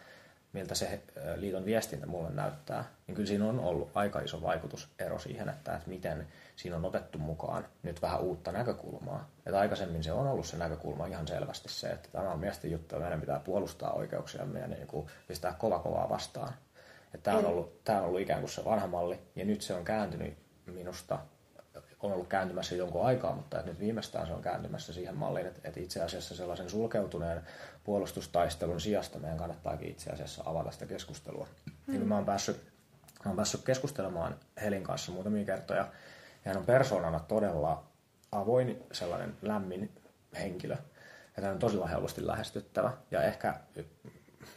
[0.54, 1.02] miltä se
[1.36, 5.90] liiton viestintä mulle näyttää, niin kyllä siinä on ollut aika iso vaikutusero siihen, että, että
[5.90, 9.30] miten siinä on otettu mukaan nyt vähän uutta näkökulmaa.
[9.46, 12.96] Että aikaisemmin se on ollut se näkökulma ihan selvästi se, että tämä on miesten juttu
[12.96, 16.54] ja meidän pitää puolustaa oikeuksia ja niin kuin pistää kova kovaa vastaan.
[17.14, 19.74] Että tämä, on ollut, tämä on ollut ikään kuin se vanha malli ja nyt se
[19.74, 21.20] on kääntynyt minusta
[22.06, 25.80] on ollut kääntymässä jonkun aikaa, mutta nyt viimeistään se on kääntymässä siihen malliin, että, että
[25.80, 27.42] itse asiassa sellaisen sulkeutuneen
[27.84, 31.48] puolustustaistelun sijasta meidän kannattaakin itse asiassa avata sitä keskustelua.
[31.88, 32.08] Mm.
[32.08, 32.64] Mä oon päässyt,
[33.26, 35.88] mä oon päässyt keskustelemaan Helin kanssa muutamia kertoja,
[36.46, 37.84] ja hän on persoonana todella
[38.32, 39.92] avoin, sellainen lämmin
[40.40, 40.76] henkilö,
[41.38, 43.56] ja hän on todella helposti lähestyttävä, ja ehkä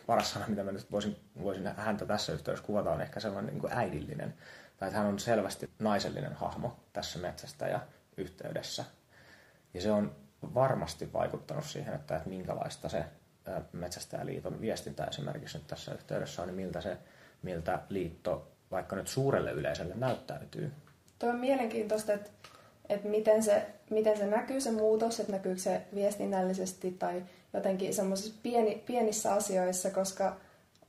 [0.06, 3.60] paras sana, mitä mä nyt voisin, voisin häntä tässä yhteydessä kuvata, on ehkä sellainen niin
[3.60, 4.34] kuin äidillinen
[4.78, 7.80] tai että hän on selvästi naisellinen hahmo tässä metsästä ja
[8.16, 8.84] yhteydessä.
[9.74, 10.16] Ja se on
[10.54, 13.04] varmasti vaikuttanut siihen, että, että minkälaista se
[13.72, 16.96] Metsästäjäliiton viestintä esimerkiksi nyt tässä yhteydessä on, niin miltä, se,
[17.42, 20.72] miltä liitto vaikka nyt suurelle yleisölle näyttäytyy.
[21.18, 22.30] Tuo on mielenkiintoista, että,
[22.88, 28.40] että miten, se, miten se näkyy se muutos, että näkyykö se viestinnällisesti tai jotenkin semmoisissa
[28.42, 30.36] pieni, pienissä asioissa, koska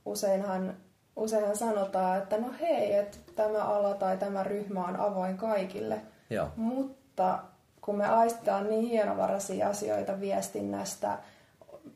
[0.04, 0.76] useinhan
[1.20, 6.00] useinhan sanotaan, että no hei, että tämä ala tai tämä ryhmä on avoin kaikille.
[6.30, 6.48] Joo.
[6.56, 7.38] Mutta
[7.80, 11.18] kun me aistetaan niin hienovaraisia asioita viestinnästä,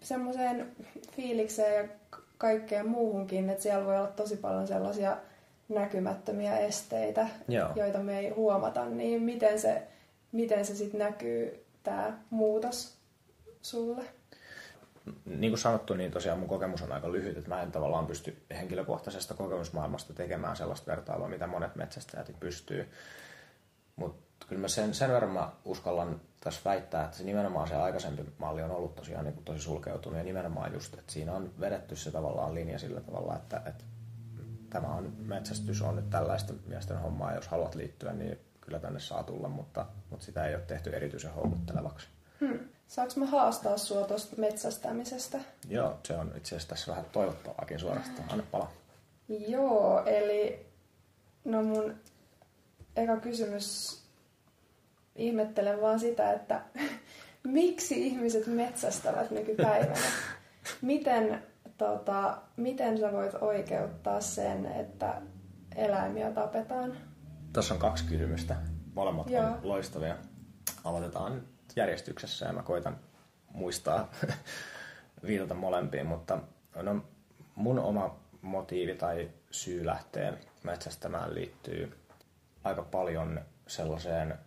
[0.01, 0.73] semmoiseen
[1.13, 1.89] fiilikseen ja
[2.39, 5.17] kaikkeen muuhunkin, että siellä voi olla tosi paljon sellaisia
[5.69, 7.69] näkymättömiä esteitä, Joo.
[7.75, 9.83] joita me ei huomata, niin miten se,
[10.33, 12.95] miten se sitten näkyy tämä muutos
[13.63, 14.05] sulle?
[15.25, 18.43] Niin kuin sanottu, niin tosiaan mun kokemus on aika lyhyt, että mä en tavallaan pysty
[18.51, 22.88] henkilökohtaisesta kokemusmaailmasta tekemään sellaista vertailua, mitä monet metsästäjät pystyy.
[23.97, 28.23] Mutta kyllä mä sen, sen verran mä uskallan tässä väittää, että se nimenomaan se aikaisempi
[28.38, 31.97] malli on ollut tosiaan niin kuin tosi sulkeutunut ja nimenomaan just, että siinä on vedetty
[31.97, 33.85] se tavallaan linja sillä tavalla, että, että
[34.71, 39.23] tämä on, metsästys on nyt tällaista miesten hommaa, jos haluat liittyä, niin kyllä tänne saa
[39.23, 42.09] tulla, mutta, mutta sitä ei ole tehty erityisen houkuttelevaksi.
[42.40, 42.59] Hmm.
[42.88, 45.38] Saanko mä haastaa sua tuosta metsästämisestä?
[45.68, 48.33] Joo, se on itse asiassa tässä vähän toivottavaakin suorastaan.
[48.33, 48.70] Anna pala.
[49.29, 50.66] Joo, eli
[51.44, 51.94] no mun
[52.97, 53.99] eka kysymys,
[55.16, 56.62] ihmettelen vaan sitä, että
[57.44, 60.01] miksi ihmiset metsästävät nykypäivänä?
[60.83, 61.42] Miten,
[61.79, 65.23] tota, miten sä voit oikeuttaa sen, että
[65.77, 66.97] eläimiä tapetaan?
[67.53, 68.57] Tuossa on kaksi kysymystä.
[68.94, 69.44] Molemmat Joo.
[69.44, 70.16] on loistavia.
[70.85, 71.42] Aloitetaan
[71.77, 72.99] järjestyksessä ja mä koitan
[73.53, 74.11] muistaa
[75.27, 76.39] viitata molempiin, mutta
[76.83, 77.05] no,
[77.55, 81.99] mun oma motiivi tai syy lähteen metsästämään liittyy
[82.65, 84.39] aika paljon sellaiseen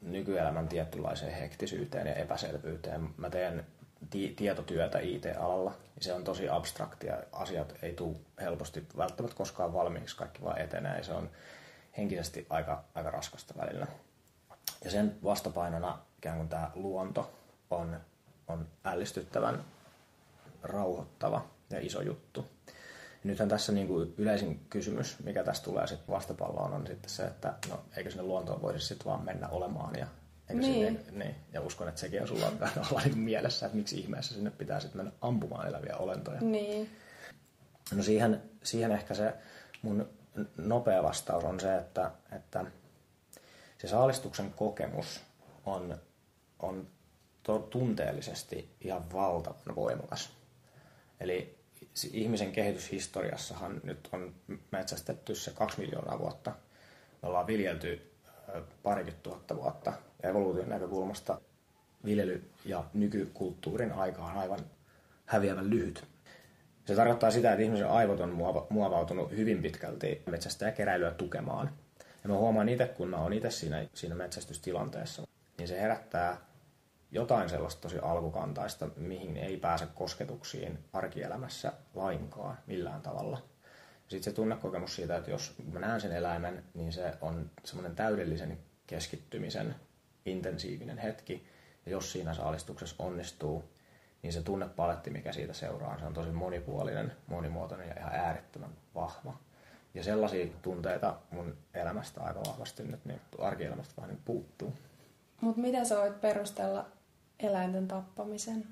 [0.00, 3.08] nykyelämän tietynlaiseen hektisyyteen ja epäselvyyteen.
[3.16, 3.66] Mä teen
[4.10, 7.16] ti- tietotyötä IT-alalla, ja se on tosi abstraktia.
[7.32, 11.30] Asiat ei tule helposti välttämättä koskaan valmiiksi, kaikki vaan etenee, ja se on
[11.96, 13.86] henkisesti aika, aika raskasta välillä.
[14.84, 17.30] Ja sen vastapainona ikään kuin tämä luonto
[17.70, 18.00] on,
[18.48, 19.64] on ällistyttävän
[20.62, 22.46] rauhoittava ja iso juttu.
[22.66, 22.72] Ja
[23.24, 27.54] nythän tässä niin kuin yleisin kysymys, mikä tässä tulee sitten vastapalloon, on sitten se, että
[27.70, 29.94] no, eikö sinne luontoon voisi sitten vaan mennä olemaan.
[29.98, 30.06] Ja,
[30.48, 31.00] eikö niin.
[31.04, 31.34] Sinne, niin.
[31.52, 32.46] ja uskon, että sekin on sulla
[32.90, 36.40] olla niin mielessä, että miksi ihmeessä sinne pitää sitten mennä ampumaan eläviä olentoja.
[36.40, 36.90] Niin.
[37.94, 39.34] No siihen, siihen ehkä se
[39.82, 40.08] mun
[40.56, 42.64] nopea vastaus on se, että, että
[43.82, 45.20] se saalistuksen kokemus
[45.66, 45.98] on,
[46.58, 46.88] on
[47.70, 50.30] tunteellisesti ihan valtavan voimakas.
[51.20, 51.58] Eli
[52.12, 54.34] ihmisen kehityshistoriassahan nyt on
[54.70, 56.52] metsästetty se kaksi miljoonaa vuotta.
[57.22, 58.12] Me ollaan viljelty
[58.82, 59.92] parikymmentä tuhatta vuotta.
[60.22, 61.40] Ja evoluution näkökulmasta
[62.04, 64.60] viljely ja nykykulttuurin aika on aivan
[65.26, 66.04] häviävän lyhyt.
[66.84, 68.38] Se tarkoittaa sitä, että ihmisen aivot on
[68.70, 70.22] muovautunut hyvin pitkälti
[70.76, 71.81] keräilyä tukemaan.
[72.22, 75.22] Ja mä huomaan itse, kun mä oon itse siinä, siinä metsästystilanteessa,
[75.58, 76.36] niin se herättää
[77.10, 83.42] jotain sellaista tosi alkukantaista, mihin ei pääse kosketuksiin arkielämässä lainkaan millään tavalla.
[84.08, 88.58] Sitten se tunnekokemus siitä, että jos mä näen sen eläimen, niin se on semmoinen täydellisen
[88.86, 89.74] keskittymisen
[90.26, 91.46] intensiivinen hetki.
[91.86, 93.64] Ja jos siinä saalistuksessa onnistuu,
[94.22, 99.38] niin se tunnepaletti, mikä siitä seuraa, se on tosi monipuolinen, monimuotoinen ja ihan äärettömän vahva.
[99.94, 104.72] Ja sellaisia tunteita mun elämästä aika vahvasti nyt niin arkielämästä vähän niin puuttuu.
[105.40, 106.86] Mutta miten sä voit perustella
[107.40, 108.66] eläinten tappamisen?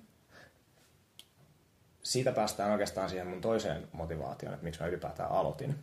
[2.02, 5.78] Siitä päästään oikeastaan siihen mun toiseen motivaatioon, että miksi mä ylipäätään aloitin.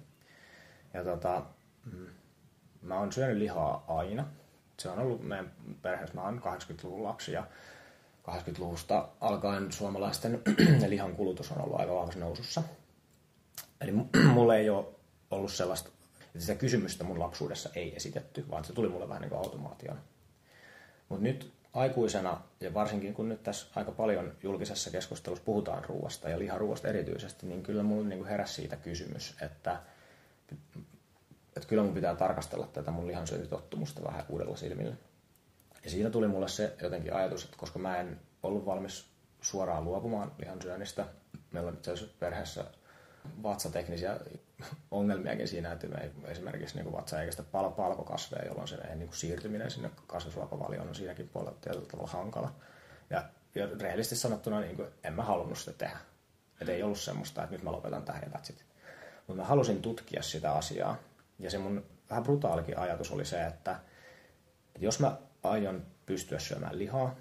[0.93, 1.41] Ja tota,
[1.85, 2.07] mm,
[2.81, 4.27] mä oon syönyt lihaa aina.
[4.77, 7.47] Se on ollut meidän perheessä, mä oon 80-luvun lapsi ja
[8.31, 10.41] 80-luvusta alkaen suomalaisten
[10.87, 12.63] lihan kulutus on ollut aika vahvassa nousussa.
[13.81, 13.91] Eli
[14.33, 14.85] mulle ei ole
[15.31, 15.89] ollut sellaista,
[16.21, 19.99] että sitä kysymystä mun lapsuudessa ei esitetty, vaan se tuli mulle vähän niin kuin automaation.
[21.09, 26.39] Mutta nyt aikuisena, ja varsinkin kun nyt tässä aika paljon julkisessa keskustelussa puhutaan ruoasta ja
[26.39, 29.79] liharuoasta erityisesti, niin kyllä mulle niin kuin heräsi siitä kysymys, että,
[31.55, 34.95] että kyllä mun pitää tarkastella tätä mun lihansyöntitottumusta vähän uudella silmillä.
[35.83, 39.05] Ja siinä tuli mulle se jotenkin ajatus, että koska mä en ollut valmis
[39.41, 41.05] suoraan luopumaan lihansyönnistä,
[41.51, 42.65] meillä on itse asiassa perheessä
[43.43, 44.19] vatsateknisiä
[44.91, 49.07] ongelmiakin siinä, että me ei esimerkiksi niin vatsa eikä sitä pal- palkokasveja, jolloin se niin
[49.07, 52.55] kuin siirtyminen sinne kasvisruokavalioon on siinäkin puolella tietyllä tavalla hankala.
[53.09, 55.97] Ja, ja rehellisesti sanottuna niin kuin, en mä halunnut sitä tehdä.
[56.61, 58.53] Että ei ollut semmoista, että nyt mä lopetan tähän ja that's
[59.27, 60.97] Mutta mä halusin tutkia sitä asiaa.
[61.39, 63.79] Ja se mun vähän brutaalikin ajatus oli se, että,
[64.75, 67.15] että jos mä aion pystyä syömään lihaa,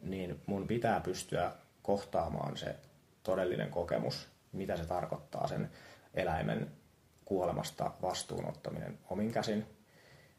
[0.00, 2.76] niin mun pitää pystyä kohtaamaan se
[3.22, 5.70] todellinen kokemus, mitä se tarkoittaa sen
[6.14, 6.70] eläimen
[7.24, 9.66] kuolemasta vastuunottaminen omin käsin,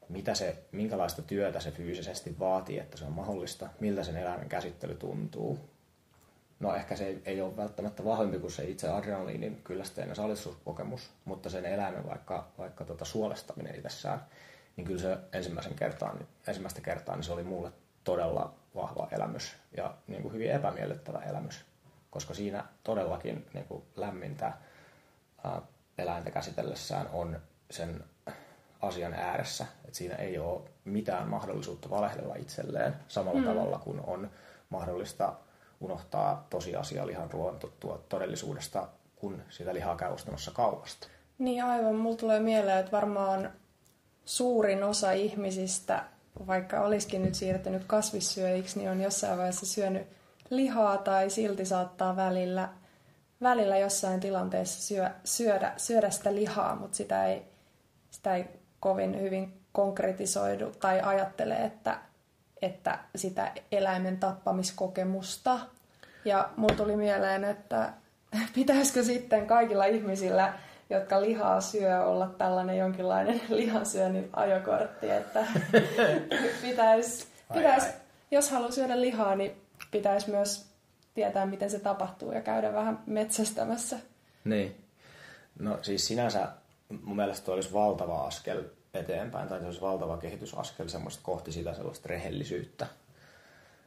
[0.10, 4.96] mitä se, minkälaista työtä se fyysisesti vaatii, että se on mahdollista, miltä sen eläimen käsittely
[4.96, 5.60] tuntuu.
[6.60, 11.66] No ehkä se ei, ole välttämättä vahvempi kuin se itse adrenaliinin kyllästeinen salissuuskokemus, mutta sen
[11.66, 14.20] eläimen vaikka, vaikka tota suolestaminen itsessään,
[14.76, 17.72] niin kyllä se ensimmäisen kertaan, ensimmäistä kertaa niin se oli mulle
[18.04, 21.66] todella vahva elämys ja niin kuin hyvin epämiellyttävä elämys,
[22.10, 24.54] koska siinä todellakin niin kuin lämmintä
[25.98, 27.40] eläintä käsitellessään on
[27.72, 28.04] sen
[28.82, 29.66] asian ääressä.
[29.86, 33.46] että siinä ei ole mitään mahdollisuutta valehdella itselleen samalla mm.
[33.46, 34.32] tavalla kuin on
[34.70, 35.34] mahdollista
[35.80, 37.60] unohtaa tosiasia lihan ruoan
[38.10, 41.08] todellisuudesta, kun sitä lihaa käy ostamassa kaupasta.
[41.38, 43.52] Niin aivan, mulla tulee mieleen, että varmaan
[44.26, 46.04] suurin osa ihmisistä,
[46.48, 50.08] vaikka olisikin nyt siirtynyt kasvissyöjiksi, niin on jossain vaiheessa syönyt
[50.50, 52.70] lihaa tai silti saattaa välillä,
[53.42, 57.42] välillä jossain tilanteessa syö, syödä, syödä sitä lihaa, mutta sitä ei,
[58.12, 58.46] sitä ei
[58.80, 62.00] kovin hyvin konkretisoidu tai ajattele, että,
[62.62, 65.60] että sitä eläimen tappamiskokemusta.
[66.26, 67.94] Ja mulla tuli mieleen, että
[68.56, 70.54] pitäisikö sitten kaikilla ihmisillä,
[70.90, 75.46] jotka lihaa syö, olla tällainen jonkinlainen lihansyönnin ajokortti, että
[76.62, 77.84] pitäisi, pitäis,
[78.32, 80.70] jos haluaa syödä lihaa, niin pitäisi myös
[81.14, 84.00] tietää, miten se tapahtuu ja käydä vähän metsästämässä.
[84.44, 84.86] Niin.
[85.60, 86.48] No siis sinänsä
[87.04, 92.10] mun mielestä olisi valtava askel eteenpäin, tai se olisi valtava kehitysaskel semmoista kohti sitä sellaista
[92.10, 92.88] rehellisyyttä.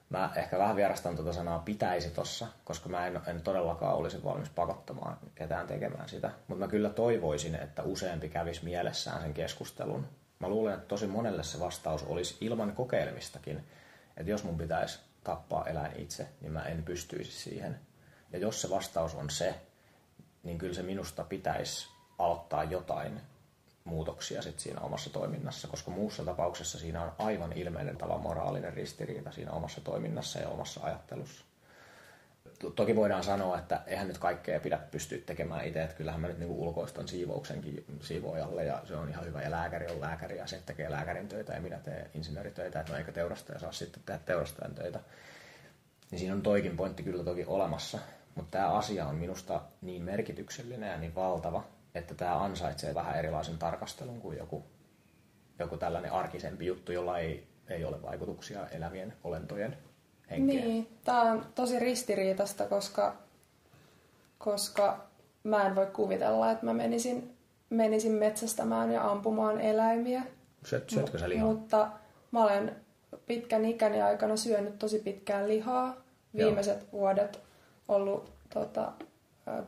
[0.08, 4.50] Mä ehkä vähän vierastan tuota sanaa pitäisi tossa, koska mä en, en todellakaan olisi valmis
[4.50, 6.30] pakottamaan ketään tekemään sitä.
[6.48, 10.06] Mutta mä kyllä toivoisin, että useampi kävisi mielessään sen keskustelun.
[10.38, 13.64] Mä luulen, että tosi monelle se vastaus olisi ilman kokeilemistakin.
[14.16, 17.80] Että jos mun pitäisi tappaa eläin itse, niin mä en pystyisi siihen.
[18.32, 19.54] Ja jos se vastaus on se,
[20.42, 23.20] niin kyllä se minusta pitäisi aloittaa jotain
[23.84, 29.32] muutoksia sit siinä omassa toiminnassa, koska muussa tapauksessa siinä on aivan ilmeinen tavan moraalinen ristiriita
[29.32, 31.44] siinä omassa toiminnassa ja omassa ajattelussa.
[32.70, 36.38] Toki voidaan sanoa, että eihän nyt kaikkea pidä pystyä tekemään itse, että kyllähän mä nyt
[36.38, 40.62] niinku ulkoistan siivouksenkin siivoojalle ja se on ihan hyvä ja lääkäri on lääkäri ja se
[40.66, 44.74] tekee lääkärin töitä ja minä teen insinööritöitä, että no eikä teurastaja saa sitten tehdä teurastajan
[44.74, 45.00] töitä.
[46.10, 47.98] Niin siinä on toikin pointti kyllä toki olemassa,
[48.34, 53.58] mutta tämä asia on minusta niin merkityksellinen ja niin valtava, että tämä ansaitsee vähän erilaisen
[53.58, 54.64] tarkastelun kuin joku,
[55.58, 59.76] joku tällainen arkisempi juttu, jolla ei, ei ole vaikutuksia elävien olentojen
[60.32, 60.68] henkeen.
[60.68, 63.16] Niin, tämä on tosi ristiriitasta, koska,
[64.38, 65.04] koska
[65.44, 67.36] mä en voi kuvitella, että mä menisin,
[67.70, 70.22] menisin metsästämään ja ampumaan eläimiä.
[70.64, 71.52] Syöt, syötkö sä lihaa?
[71.52, 71.88] Mutta
[72.30, 72.76] mä olen
[73.26, 75.96] pitkän ikäni aikana syönyt tosi pitkään lihaa.
[76.36, 76.92] Viimeiset Joo.
[76.92, 77.40] vuodet
[77.88, 78.92] ollut tota,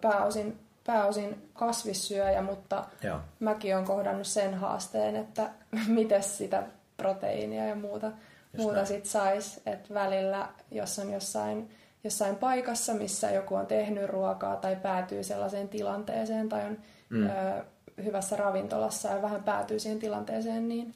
[0.00, 3.20] pääosin pääosin kasvissyöjä, mutta Joo.
[3.40, 5.50] mäkin olen kohdannut sen haasteen, että
[5.86, 6.62] miten sitä
[6.96, 8.12] proteiinia ja muuta,
[8.56, 9.62] muuta sit saisi.
[9.66, 11.70] Että välillä, jos on jossain,
[12.04, 17.26] jossain paikassa, missä joku on tehnyt ruokaa tai päätyy sellaiseen tilanteeseen tai on mm.
[17.26, 17.64] ö,
[18.04, 20.94] hyvässä ravintolassa ja vähän päätyy siihen tilanteeseen, niin,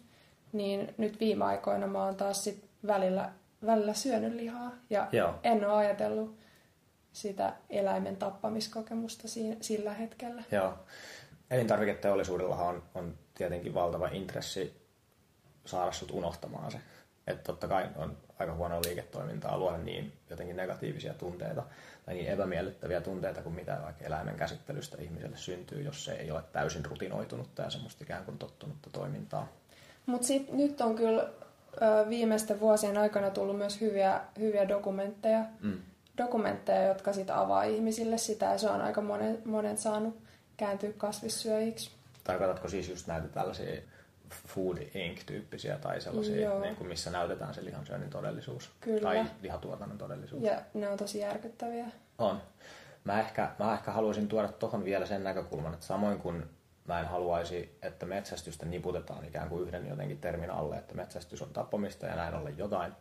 [0.53, 3.31] niin nyt viime aikoina mä oon taas sit välillä,
[3.67, 5.35] välillä syönyt lihaa ja Joo.
[5.43, 6.39] en ole ajatellut
[7.13, 9.29] sitä eläimen tappamiskokemusta
[9.61, 10.43] sillä hetkellä.
[10.53, 10.75] Joo.
[11.51, 14.89] Elintarviketeollisuudellahan on, on tietenkin valtava intressi
[15.65, 16.79] saada sut unohtamaan se.
[17.29, 21.63] Että totta kai on aika huonoa liiketoimintaa luoda niin jotenkin negatiivisia tunteita
[22.07, 26.43] tai niin epämiellyttäviä tunteita kuin mitä vaikka eläimen käsittelystä ihmiselle syntyy, jos se ei ole
[26.53, 29.49] täysin rutinoitunutta ja semmoista ikään kuin tottunutta toimintaa.
[30.07, 31.29] Mutta nyt on kyllä
[32.09, 35.79] viimeisten vuosien aikana tullut myös hyviä, hyviä dokumentteja mm
[36.19, 40.19] dokumentteja, jotka sit avaa ihmisille sitä ja se on aika monen, monen saanut
[40.57, 41.91] kääntyä kasvissyöjiksi.
[42.25, 43.81] Tarkoitatko siis just näitä tällaisia
[44.47, 49.01] Food Inc-tyyppisiä tai sellaisia, niin kuin missä näytetään se lihansyönnin todellisuus Kyllä.
[49.01, 50.43] tai lihatuotannon todellisuus?
[50.43, 51.87] Ja ne on tosi järkyttäviä.
[52.19, 52.43] On.
[53.05, 56.45] Mä ehkä, mä ehkä haluaisin tuoda tuohon vielä sen näkökulman, että samoin kuin
[56.85, 61.53] mä en haluaisi, että metsästystä niputetaan ikään kuin yhden jotenkin termin alle, että metsästys on
[61.53, 62.93] tappamista ja näin ollen jotain,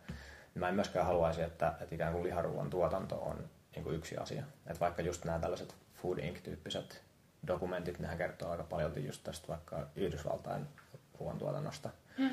[0.54, 4.42] mä en myöskään haluaisi, että, että ikään kuin liharuuan tuotanto on niin kuin yksi asia.
[4.66, 7.02] Että vaikka just nämä tällaiset Food Inc-tyyppiset
[7.46, 10.66] dokumentit, nehän kertoo aika paljon just tästä vaikka Yhdysvaltain
[11.20, 11.90] ruoantuotannosta.
[12.18, 12.30] Mm.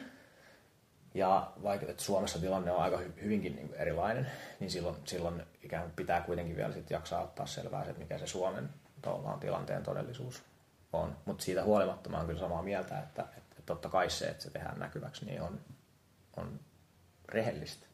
[1.13, 5.95] Ja vaikka että Suomessa tilanne on aika hyvinkin niin erilainen, niin silloin, silloin ikään kuin
[5.95, 8.69] pitää kuitenkin vielä sit jaksaa ottaa selvää, että mikä se Suomen
[9.39, 10.43] tilanteen todellisuus
[10.93, 11.17] on.
[11.25, 14.43] Mutta siitä huolimatta mä olen kyllä samaa mieltä, että, että, että totta kai se, että
[14.43, 15.59] se tehdään näkyväksi, niin on,
[16.37, 16.59] on
[17.29, 17.87] rehellistä.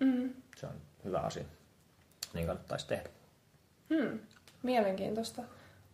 [0.00, 0.34] Mm.
[0.56, 1.44] Se on hyvä asia.
[2.34, 3.10] Niin kannattaisi tehdä.
[3.94, 4.18] Hmm.
[4.62, 5.42] Mielenkiintoista.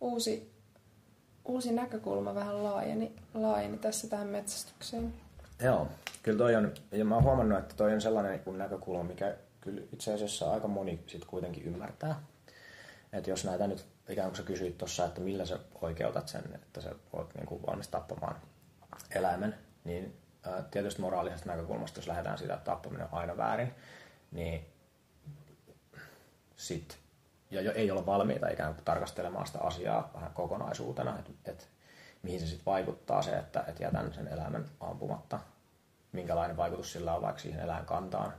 [0.01, 0.50] Uusi,
[1.45, 5.13] uusi näkökulma vähän laajeni, laajeni tässä tähän metsästykseen.
[5.63, 5.87] Joo,
[6.23, 9.81] kyllä toi on, ja mä oon huomannut, että toi on sellainen kun näkökulma, mikä kyllä
[9.93, 12.21] itse asiassa aika moni sit kuitenkin ymmärtää.
[13.13, 16.81] Että jos näitä nyt, ikään kuin sä kysyit tuossa, että millä sä oikeutat sen, että
[16.81, 18.35] sä oot niin kuin valmis tappamaan
[19.15, 20.17] eläimen, niin
[20.71, 23.75] tietysti moraalisesta näkökulmasta, jos lähdetään siitä, että tappaminen on aina väärin,
[24.31, 24.65] niin
[26.55, 26.97] sit,
[27.51, 31.69] ja jo ei ole valmiita ikään kuin tarkastelemaan sitä asiaa vähän kokonaisuutena, että et,
[32.23, 35.39] mihin se sitten vaikuttaa se, että et jätän sen eläimen ampumatta.
[36.11, 38.33] minkälainen vaikutus sillä on vaikka siihen eläinkantaan,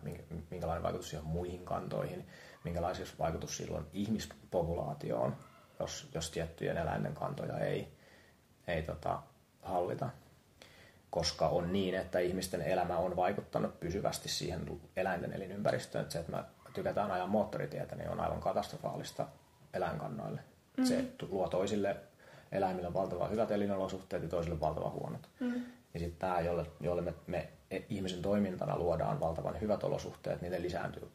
[0.50, 2.26] minkälainen vaikutus siihen muihin kantoihin,
[2.64, 5.36] minkälainen vaikutus sillä on ihmispopulaatioon,
[5.80, 7.88] jos, jos tiettyjen eläinten kantoja ei,
[8.66, 9.22] ei tota,
[9.62, 10.10] hallita.
[11.10, 16.02] Koska on niin, että ihmisten elämä on vaikuttanut pysyvästi siihen eläinten elinympäristöön.
[16.02, 16.44] Että se, että
[16.75, 19.27] tykätään ajaa moottoritietä, niin on aivan katastrofaalista
[19.75, 20.41] eläinkannoille.
[20.77, 20.85] Mm.
[20.85, 21.97] Se luo toisille
[22.53, 25.29] eläimille valtavan hyvät elinolosuhteet ja toisille valtavan huonot.
[25.41, 25.62] Mm.
[25.95, 27.49] Ja sitten tämä, jolle, jolle me, me
[27.89, 31.09] ihmisen toimintana luodaan valtavan hyvät olosuhteet, niin ne lisääntyy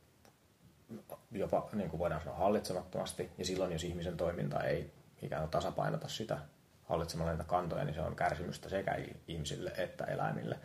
[1.31, 3.31] jopa niin kuin voidaan sanoa hallitsemattomasti.
[3.37, 4.91] Ja silloin, jos ihmisen toiminta ei
[5.21, 6.37] ikään kuin tasapainota sitä
[6.83, 8.97] hallitsemalla niitä kantoja, niin se on kärsimystä sekä
[9.27, 10.59] ihmisille että eläimille.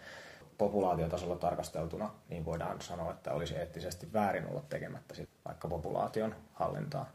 [0.59, 7.11] Populaatiotasolla tarkasteltuna niin voidaan sanoa, että olisi eettisesti väärin olla tekemättä sit vaikka populaation hallintaa.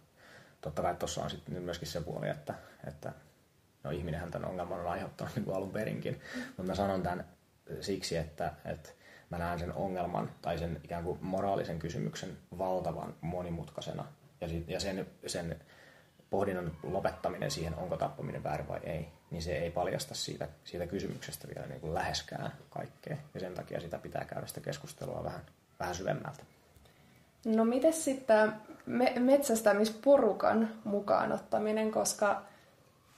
[0.61, 2.53] Totta kai tuossa on sitten myöskin se puoli, että,
[2.87, 3.13] että
[3.83, 6.21] no ihminenhän tämän ongelman on aiheuttanut niin alun perinkin.
[6.47, 7.25] Mutta mä sanon tämän
[7.81, 8.89] siksi, että, että
[9.29, 14.05] mä näen sen ongelman tai sen ikään kuin moraalisen kysymyksen valtavan monimutkaisena.
[14.41, 15.59] Ja, sit, ja sen, sen
[16.29, 21.47] pohdinnan lopettaminen siihen, onko tappaminen väärin vai ei, niin se ei paljasta siitä, siitä kysymyksestä
[21.55, 23.17] vielä niin kuin läheskään kaikkea.
[23.33, 25.41] Ja sen takia sitä pitää käydä sitä keskustelua vähän,
[25.79, 26.43] vähän syvemmältä.
[27.45, 28.53] No miten sitten
[28.85, 32.41] me- metsästämisporukan mukaan ottaminen, koska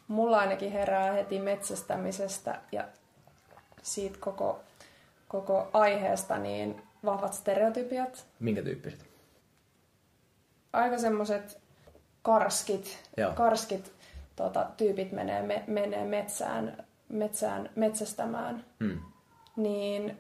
[0.08, 2.88] mulla ainakin herää heti metsästämisestä ja
[3.82, 4.64] siitä koko,
[5.28, 8.26] koko aiheesta niin vahvat stereotypiat.
[8.40, 9.06] Minkä tyyppiset?
[10.74, 11.60] Aika semmoiset
[12.22, 13.34] karskit, Joo.
[13.34, 13.99] karskit
[14.40, 18.66] tota, tyypit menee, me, menee metsään, metsään metsästämään.
[18.84, 19.00] Hmm.
[19.56, 20.18] Niin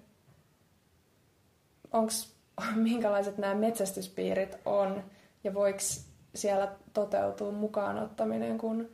[1.91, 2.11] onko
[2.75, 5.03] minkälaiset nämä metsästyspiirit on
[5.43, 5.79] ja voiko
[6.35, 8.89] siellä toteutua mukaan ottaminen, kun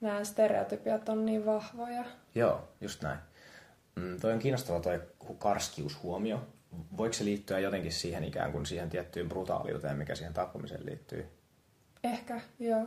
[0.00, 2.04] nämä stereotypiat on niin vahvoja.
[2.34, 3.18] Joo, just näin.
[3.96, 5.00] Mm, toi on kiinnostava toi
[5.38, 6.46] karskiushuomio.
[6.96, 11.26] Voiko se liittyä jotenkin siihen ikään kuin siihen tiettyyn brutaaliuteen, mikä siihen tappamiseen liittyy?
[12.04, 12.86] Ehkä, joo.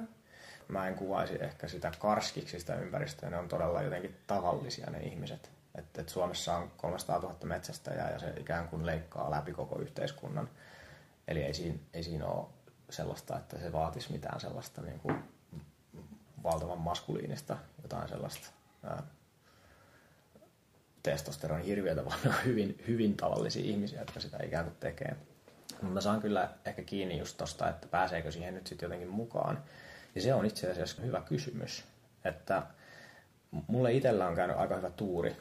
[0.70, 5.52] Mä en kuvaisi ehkä sitä karskiksi sitä ympäristöä, ne on todella jotenkin tavallisia ne ihmiset.
[5.76, 10.50] Että et Suomessa on 300 000 metsästäjää ja se ikään kuin leikkaa läpi koko yhteiskunnan.
[11.28, 12.46] Eli ei siinä, ei siinä ole
[12.90, 15.16] sellaista, että se vaatisi mitään sellaista niin kuin
[16.44, 18.48] valtavan maskuliinista, jotain sellaista
[18.84, 19.04] ää,
[21.04, 25.16] testosteron hirviötä, vaan ne on hyvin, hyvin tavallisia ihmisiä, jotka sitä ikään kuin tekee.
[25.72, 29.64] Mutta mä saan kyllä ehkä kiinni just tosta, että pääseekö siihen nyt sitten jotenkin mukaan.
[30.20, 31.84] Ja se on itse asiassa hyvä kysymys,
[32.26, 32.64] että
[33.68, 35.36] mulle itsellä on käynyt aika hyvä tuuri.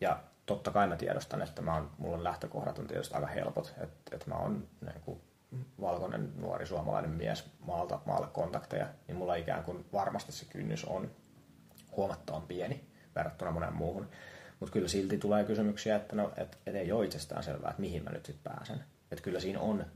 [0.00, 3.74] Ja totta kai mä tiedostan, että mä oon, mulla lähtökohdat on tietysti aika helpot.
[3.82, 5.20] Että, että mä oon niin kuin,
[5.80, 11.10] valkoinen nuori suomalainen mies maalta maalle kontakteja, niin mulla ikään kuin varmasti se kynnys on
[11.96, 12.84] huomattavan pieni
[13.16, 14.08] verrattuna moneen muuhun.
[14.60, 18.04] Mutta kyllä silti tulee kysymyksiä, että no, et, et ei ole itsestään selvää, että mihin
[18.04, 18.84] mä nyt sitten pääsen.
[19.10, 19.86] Että kyllä siinä on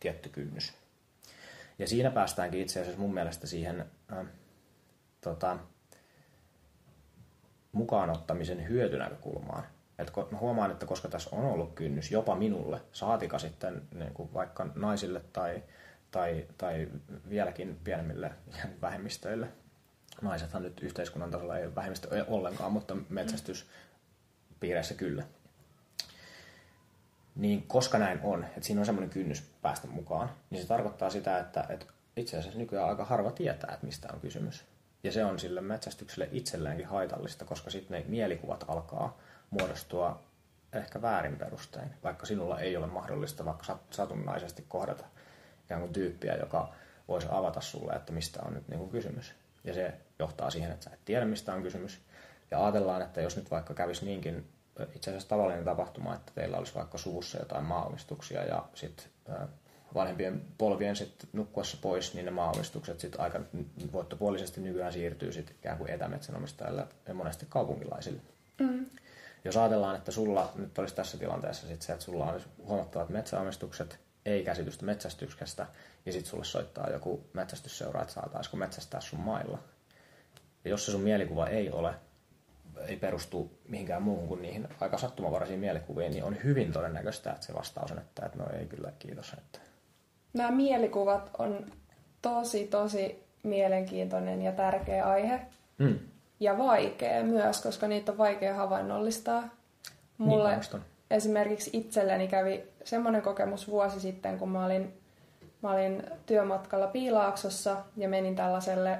[0.00, 0.85] tietty kynnys.
[1.78, 4.26] Ja siinä päästäänkin itse asiassa mun mielestä siihen äh,
[5.20, 5.58] tota,
[7.72, 9.64] mukaanottamisen hyötynäkökulmaan.
[9.98, 14.34] Et mä huomaan, että koska tässä on ollut kynnys jopa minulle, saatika sitten niin kuin
[14.34, 15.62] vaikka naisille tai,
[16.10, 16.88] tai, tai
[17.28, 18.30] vieläkin pienemmille
[18.82, 19.48] vähemmistöille.
[20.22, 25.24] Naisethan nyt yhteiskunnan tasolla ei ole vähemmistö ollenkaan, mutta metsästyspiireissä kyllä.
[27.36, 31.38] Niin koska näin on, että siinä on semmoinen kynnys päästä mukaan, niin se tarkoittaa sitä,
[31.38, 34.64] että, että itse asiassa nykyään aika harva tietää, että mistä on kysymys.
[35.04, 39.18] Ja se on sille metsästykselle itselleenkin haitallista, koska sitten ne mielikuvat alkaa
[39.50, 40.22] muodostua
[40.72, 45.04] ehkä väärin perustein, vaikka sinulla ei ole mahdollista vaikka satunnaisesti kohdata
[45.64, 46.72] ikään kuin tyyppiä, joka
[47.08, 49.34] voisi avata sulle, että mistä on nyt niin kuin kysymys.
[49.64, 51.98] Ja se johtaa siihen, että sä et tiedä, mistä on kysymys.
[52.50, 54.48] Ja ajatellaan, että jos nyt vaikka kävisi niinkin
[54.94, 59.06] itse asiassa tavallinen tapahtuma, että teillä olisi vaikka suvussa jotain maanomistuksia ja sitten
[59.94, 63.40] vanhempien polvien sit nukkuessa pois, niin ne maanomistukset sitten aika
[63.92, 68.20] voittopuolisesti nykyään siirtyy sitten ikään kuin etämetsänomistajille ja monesti kaupunkilaisille.
[68.60, 68.86] Mm.
[69.44, 73.98] Jos ajatellaan, että sulla nyt olisi tässä tilanteessa sit se, että sulla olisi huomattavat metsäomistukset,
[74.24, 75.66] ei käsitystä metsästyksestä,
[76.06, 79.58] ja sitten sulle soittaa joku metsästysseura, että saataisiko metsästää sun mailla.
[80.64, 81.94] Ja jos se sun mielikuva ei ole,
[82.88, 87.54] ei perustu mihinkään muuhun kuin niihin aika sattumavaraisiin mielikuviin, niin on hyvin todennäköistä, että se
[87.54, 89.32] vastaus on, että, että no ei kyllä, kiitos.
[89.38, 89.58] Että...
[90.32, 91.66] Nämä mielikuvat on
[92.22, 95.40] tosi, tosi mielenkiintoinen ja tärkeä aihe.
[95.78, 95.98] Hmm
[96.40, 99.48] ja vaikea myös, koska niitä on vaikea havainnollistaa.
[100.18, 104.94] Mulle niin, esimerkiksi itselleni kävi semmoinen kokemus vuosi sitten, kun mä olin,
[105.62, 108.98] mä olin työmatkalla Piilaaksossa ja menin tällaiselle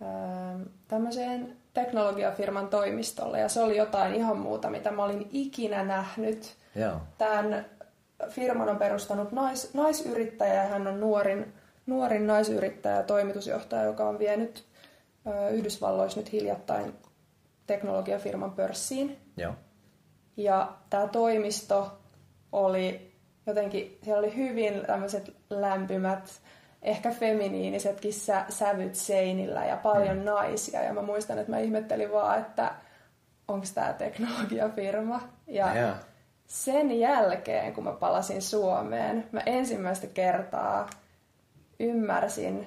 [0.00, 0.58] ää,
[0.88, 6.56] tämmöiseen teknologiafirman toimistolle ja se oli jotain ihan muuta, mitä mä olin ikinä nähnyt.
[6.74, 6.96] Joo.
[7.18, 7.66] Tämän
[8.28, 11.54] firman on perustanut nais, naisyrittäjä ja hän on nuorin,
[11.86, 14.64] nuorin naisyrittäjä ja toimitusjohtaja, joka on vienyt
[15.26, 16.94] ö, Yhdysvalloissa nyt hiljattain
[17.66, 19.18] teknologiafirman pörssiin.
[19.36, 19.54] Joo.
[20.36, 21.98] Ja tämä toimisto
[22.52, 23.12] oli
[23.46, 26.40] jotenkin, siellä oli hyvin tämmöiset lämpimät,
[26.84, 30.24] ehkä feminiinisetkin sä, sävyt seinillä ja paljon mm.
[30.24, 30.82] naisia.
[30.82, 32.74] Ja mä muistan, että mä ihmettelin vaan, että
[33.48, 35.20] onko tämä teknologiafirma.
[35.46, 35.96] Ja Ja.
[36.46, 40.90] sen jälkeen, kun mä palasin Suomeen, mä ensimmäistä kertaa
[41.80, 42.66] ymmärsin,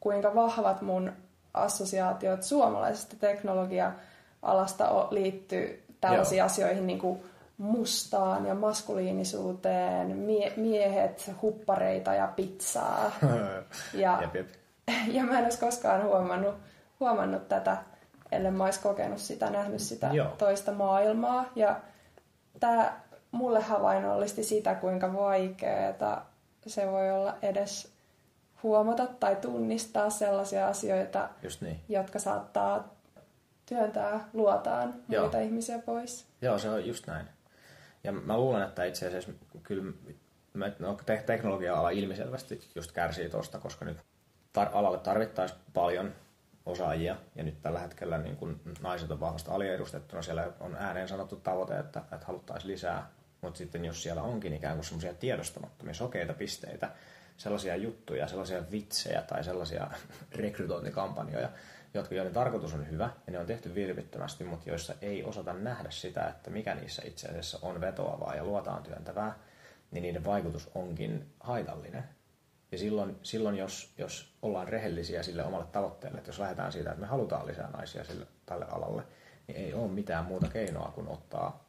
[0.00, 1.12] kuinka vahvat mun
[1.54, 6.46] assosiaatiot suomalaisesta teknologia-alasta liittyy tällaisiin Joo.
[6.46, 7.22] asioihin niin kuin
[7.64, 13.12] mustaan ja maskuliinisuuteen, mie- miehet, huppareita ja pizzaa.
[13.94, 14.48] Ja, Jep, jep.
[15.16, 16.54] ja mä en olisi koskaan huomannut,
[17.00, 17.76] huomannut tätä,
[18.32, 20.28] ellei mä olisi kokenut sitä, nähnyt sitä Joo.
[20.38, 21.44] toista maailmaa.
[21.56, 21.80] Ja
[22.60, 23.00] tämä
[23.30, 26.26] mulle havainnollisti sitä, kuinka vaikeaa
[26.66, 27.92] se voi olla edes
[28.62, 31.80] huomata tai tunnistaa sellaisia asioita, Just niin.
[31.88, 32.94] jotka saattaa
[33.66, 35.22] työntää luotaan Joo.
[35.22, 36.26] muita ihmisiä pois.
[36.42, 37.26] Joo, se on just näin.
[38.04, 39.32] Ja mä luulen, että itse asiassa
[39.62, 39.92] kyllä
[40.78, 43.98] no, te- teknologia-ala ilmiselvästi just kärsii tosta, koska nyt
[44.58, 46.14] tar- alalle tarvittaisiin paljon
[46.66, 51.36] osaajia, ja nyt tällä hetkellä niin kun naiset on vahvasti aliedustettuna, siellä on ääneen sanottu
[51.36, 56.32] tavoite, että, että haluttaisiin lisää, mutta sitten jos siellä onkin ikään kuin semmoisia tiedostamattomia sokeita
[56.32, 56.90] pisteitä,
[57.36, 59.90] sellaisia juttuja, sellaisia vitsejä tai sellaisia
[60.36, 61.48] rekrytointikampanjoja,
[61.94, 65.90] jotka joiden tarkoitus on hyvä ja ne on tehty vilpittömästi, mutta joissa ei osata nähdä
[65.90, 69.38] sitä, että mikä niissä itse asiassa on vetoavaa ja luotaan työntävää,
[69.90, 72.04] niin niiden vaikutus onkin haitallinen.
[72.72, 77.00] Ja silloin, silloin jos, jos ollaan rehellisiä sille omalle tavoitteelle, että jos lähdetään siitä, että
[77.00, 79.02] me halutaan lisää naisia sille, tälle alalle,
[79.46, 81.64] niin ei ole mitään muuta keinoa kuin ottaa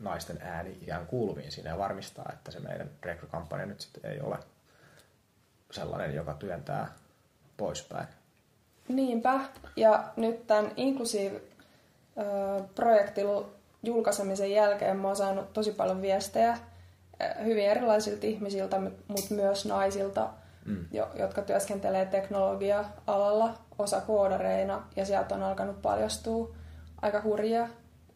[0.00, 4.38] naisten ääni ikään kuuluviin siinä ja varmistaa, että se meidän rekrykampanja nyt sitten ei ole
[5.70, 6.88] sellainen, joka työntää
[7.56, 8.08] poispäin.
[8.88, 9.40] Niinpä.
[9.76, 13.26] Ja nyt tämän Inclusive-projektin
[13.82, 16.58] julkaisemisen jälkeen mä oon saanut tosi paljon viestejä
[17.44, 20.28] hyvin erilaisilta ihmisiltä, mutta myös naisilta,
[20.64, 20.84] Mm.
[20.92, 24.82] jo, jotka työskentelee teknologia-alalla osa koodareina.
[24.96, 26.54] Ja sieltä on alkanut paljastua
[27.02, 27.68] aika hurjia,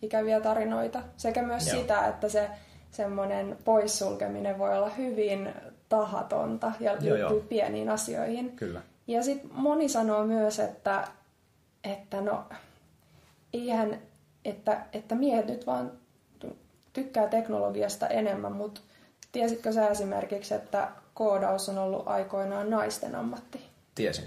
[0.02, 1.02] ikäviä tarinoita.
[1.16, 1.76] Sekä myös Joo.
[1.76, 2.50] sitä, että se
[2.90, 5.54] semmoinen poissulkeminen voi olla hyvin
[5.88, 8.56] tahatonta ja liittyy pieniin asioihin.
[8.56, 8.80] Kyllä.
[9.07, 11.09] Ja sitten moni sanoo myös, että,
[11.84, 12.44] että no,
[13.52, 13.98] eihän,
[14.44, 15.92] että, että miehet nyt vaan
[16.92, 18.80] tykkää teknologiasta enemmän, mutta
[19.32, 23.61] tiesitkö sä esimerkiksi, että koodaus on ollut aikoinaan naisten ammatti?
[23.94, 24.24] Tiesin.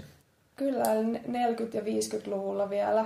[0.56, 3.04] Kyllä, 40- ja 50-luvulla vielä,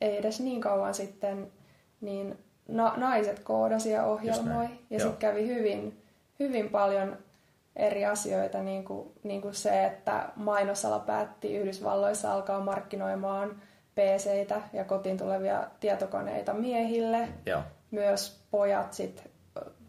[0.00, 1.52] ei edes niin kauan sitten,
[2.00, 4.68] niin na- naiset koodasi ja ohjelmoi.
[4.90, 6.02] Ja sitten kävi hyvin,
[6.40, 7.16] hyvin paljon
[7.76, 13.62] eri asioita, niin kuin, niin kuin se, että mainosala päätti Yhdysvalloissa alkaa markkinoimaan
[13.94, 17.28] PCitä ja kotiin tulevia tietokoneita miehille.
[17.46, 17.62] Joo.
[17.90, 19.30] Myös pojat sit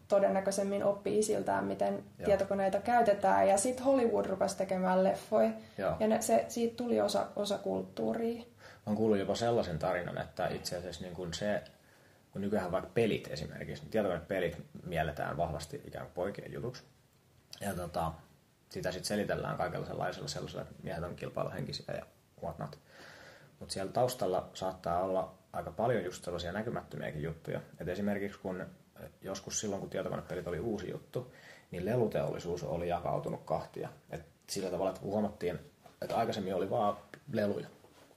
[0.08, 2.26] todennäköisemmin oppii isiltään, miten Joo.
[2.26, 3.48] tietokoneita käytetään.
[3.48, 5.50] Ja sitten Hollywood rupesi tekemään leffoja.
[5.78, 5.96] Joo.
[6.00, 8.44] Ja ne, se, siitä tuli osa, osa kulttuuria.
[8.86, 11.64] Olen kuullut jopa sellaisen tarinan, että itse asiassa niin kuin se,
[12.32, 16.84] kun nykyään vaikka pelit esimerkiksi, tietokonepelit mielletään vahvasti ikään kuin poikien jutuksi.
[17.62, 18.12] Ja tota,
[18.70, 22.06] sitä sitten selitellään kaikella sellaisella että miehet on kilpailuhenkisiä ja
[22.44, 22.80] whatnot.
[23.60, 27.62] Mutta siellä taustalla saattaa olla aika paljon just sellaisia näkymättömiäkin juttuja.
[27.80, 28.66] Et esimerkiksi kun
[29.22, 31.34] joskus silloin, kun tietokonepelit oli uusi juttu,
[31.72, 33.90] niin leluteollisuus oli jakautunut kahtia.
[34.10, 35.60] Et sillä tavalla, että huomattiin,
[36.02, 36.98] että aikaisemmin oli vaan
[37.32, 37.68] leluja.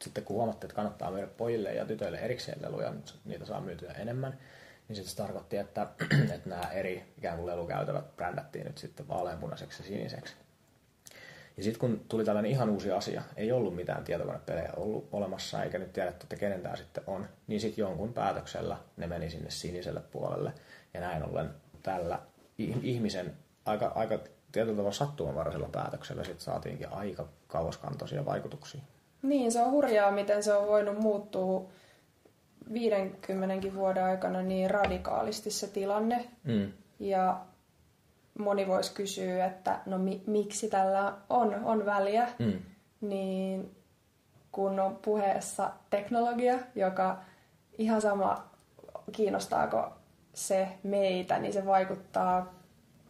[0.03, 3.93] Sitten kun huomattiin, että kannattaa myydä pojille ja tytöille erikseen leluja, nyt niitä saa myytyä
[3.93, 4.39] enemmän,
[4.89, 5.87] niin sitten se tarkoitti, että,
[6.35, 10.35] että nämä eri ikään kuin lelukäytävät brändättiin nyt sitten vaaleanpunaiseksi ja siniseksi.
[11.57, 15.79] Ja sitten kun tuli tällainen ihan uusi asia, ei ollut mitään tietokonepelejä ollut olemassa, eikä
[15.79, 20.01] nyt tiedetty, että kenen tämä sitten on, niin sitten jonkun päätöksellä ne meni sinne siniselle
[20.01, 20.53] puolelle.
[20.95, 21.51] Ja näin ollen
[21.83, 22.19] tällä
[22.63, 24.19] ih- ihmisen aika, aika
[24.53, 28.81] tietyllä tavalla sattumanvaraisella päätöksellä sitten saatiinkin aika kauaskantoisia vaikutuksia.
[29.23, 31.69] Niin, se on hurjaa, miten se on voinut muuttua
[32.73, 36.29] 50 vuoden aikana niin radikaalisti se tilanne.
[36.45, 36.73] Mm.
[36.99, 37.41] Ja
[38.39, 42.29] moni voisi kysyä, että no mi- miksi tällä on, on väliä.
[42.39, 42.59] Mm.
[43.01, 43.77] Niin
[44.53, 47.19] kun on puheessa teknologia, joka
[47.79, 48.45] ihan sama
[49.13, 49.93] kiinnostaako
[50.35, 52.55] se meitä, niin se vaikuttaa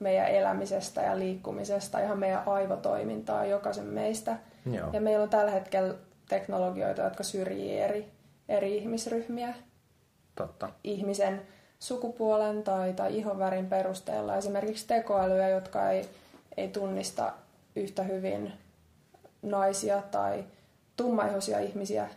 [0.01, 4.37] meidän elämisestä ja liikkumisesta, ihan meidän aivotoimintaa jokaisen meistä.
[4.73, 4.89] Joo.
[4.93, 5.95] Ja meillä on tällä hetkellä
[6.29, 8.09] teknologioita, jotka syrjii eri,
[8.49, 9.55] eri ihmisryhmiä.
[10.35, 10.71] Totta.
[10.85, 11.43] Ihmisen
[11.79, 14.37] sukupuolen tai, tai ihonvärin perusteella.
[14.37, 16.09] Esimerkiksi tekoälyjä, jotka ei,
[16.57, 17.33] ei tunnista
[17.77, 18.53] yhtä hyvin
[19.43, 20.45] naisia tai
[20.97, 22.09] tummaihoisia ihmisiä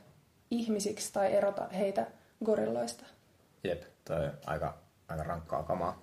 [0.51, 2.07] ihmisiksi tai erota heitä
[2.45, 3.05] gorilloista.
[3.63, 6.01] Jep, toi aika, aika rankkaa kamaa.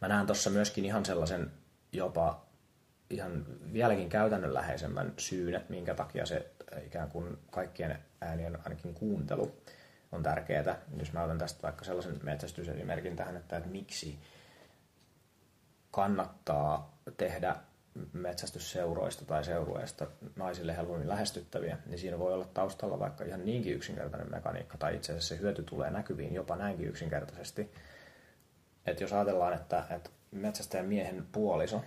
[0.00, 1.52] Mä näen tuossa myöskin ihan sellaisen
[1.92, 2.45] jopa
[3.10, 6.50] ihan vieläkin käytännönläheisemmän syyn, että minkä takia se
[6.86, 9.56] ikään kuin kaikkien äänien ainakin kuuntelu
[10.12, 10.78] on tärkeää.
[10.98, 14.18] Jos mä otan tästä vaikka sellaisen metsästysesimerkin tähän, että, että miksi
[15.90, 17.56] kannattaa tehdä
[18.12, 24.30] metsästysseuroista tai seurueista naisille helpommin lähestyttäviä, niin siinä voi olla taustalla vaikka ihan niinkin yksinkertainen
[24.30, 27.72] mekaniikka, tai itse asiassa se hyöty tulee näkyviin jopa näinkin yksinkertaisesti.
[28.86, 31.84] Että jos ajatellaan, että, että metsästäjän miehen puoliso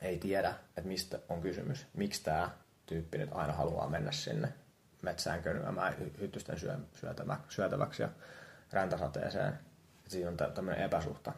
[0.00, 2.50] ei tiedä, että mistä on kysymys, miksi tämä
[2.86, 4.52] tyyppi nyt aina haluaa mennä sinne
[5.02, 6.56] metsään könyämään hyttysten
[7.48, 8.08] syötäväksi ja
[8.72, 9.58] räntäsateeseen.
[10.08, 11.32] Siinä on tämmöinen epäsuhta.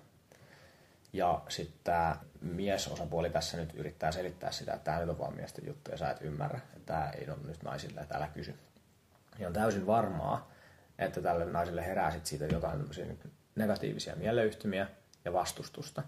[1.12, 5.66] Ja sitten tämä miesosapuoli tässä nyt yrittää selittää sitä, että tämä nyt on vaan miesten
[5.66, 8.54] juttu ja sä et ymmärrä, että tämä ei ole nyt naisille, että älä kysy.
[9.38, 10.52] Ja on täysin varmaa,
[10.98, 12.88] että tälle naiselle herää sit siitä jotain
[13.54, 14.86] negatiivisia mieleyhtymiä
[15.24, 16.02] ja vastustusta.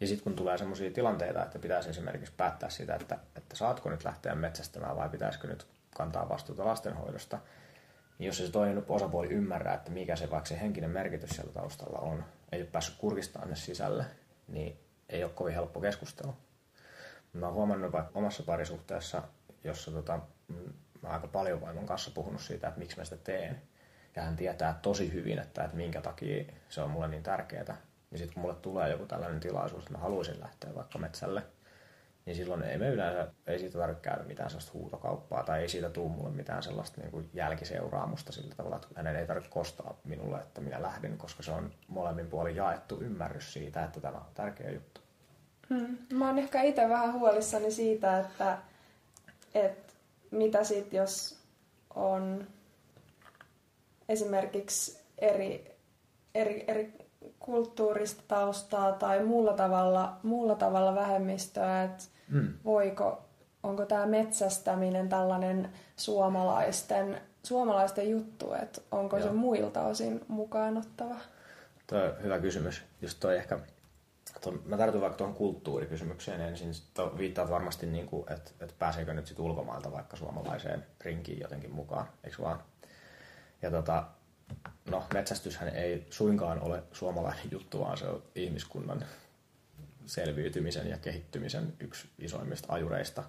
[0.00, 4.04] Ja sitten kun tulee sellaisia tilanteita, että pitäisi esimerkiksi päättää sitä, että, että saatko nyt
[4.04, 5.66] lähteä metsästämään vai pitäisikö nyt
[5.96, 7.38] kantaa vastuuta lastenhoidosta,
[8.18, 11.98] niin jos se toinen osapuoli ymmärrää, että mikä se vaikka se henkinen merkitys siellä taustalla
[11.98, 14.04] on, ei ole päässyt kurkistamaan ne sisälle,
[14.48, 16.34] niin ei ole kovin helppo keskustelu.
[17.32, 19.22] Mä oon huomannut vaikka omassa parisuhteessa,
[19.64, 20.20] jossa tota,
[21.02, 23.62] mä aika paljon vaimon kanssa puhunut siitä, että miksi mä sitä teen.
[24.16, 27.76] Ja hän tietää tosi hyvin, että, että minkä takia se on mulle niin tärkeää.
[28.10, 31.42] Niin sitten kun mulle tulee joku tällainen tilaisuus, että mä haluaisin lähteä vaikka metsälle,
[32.26, 35.90] niin silloin ei me yleensä, ei siitä tarvitse käydä mitään sellaista huutokauppaa tai ei siitä
[35.90, 40.38] tule mulle mitään sellaista niin kuin jälkiseuraamusta sillä tavalla, että hänen ei tarvitse kostaa minulle,
[40.38, 44.70] että minä lähden, koska se on molemmin puolin jaettu ymmärrys siitä, että tämä on tärkeä
[44.70, 45.00] juttu.
[45.70, 45.98] Hmm.
[46.12, 48.58] Mä oon ehkä itse vähän huolissani siitä, että,
[49.54, 49.92] että
[50.30, 51.38] mitä sitten, jos
[51.94, 52.46] on
[54.08, 55.76] esimerkiksi eri,
[56.34, 57.05] eri, eri
[57.46, 62.52] kulttuurista taustaa tai muulla tavalla, muulla tavalla vähemmistöä, että mm.
[62.64, 63.24] voiko,
[63.62, 69.26] onko tämä metsästäminen tällainen suomalaisten, suomalaisten juttu, että onko Joo.
[69.26, 71.14] se muilta osin mukaan ottava?
[71.86, 72.82] Tuo on hyvä kysymys.
[73.02, 73.58] Just toi ehkä,
[74.40, 76.70] tuon, mä tartun vaikka tuohon kulttuurikysymykseen ensin.
[77.18, 82.06] Viittaat varmasti, niin kuin, että, että pääseekö nyt sit ulkomailta vaikka suomalaiseen rinkiin jotenkin mukaan,
[82.24, 82.62] eikö vaan?
[83.62, 84.04] Ja tota,
[84.90, 89.04] no metsästyshän ei suinkaan ole suomalainen juttu, vaan se on ihmiskunnan
[90.06, 93.24] selviytymisen ja kehittymisen yksi isoimmista ajureista.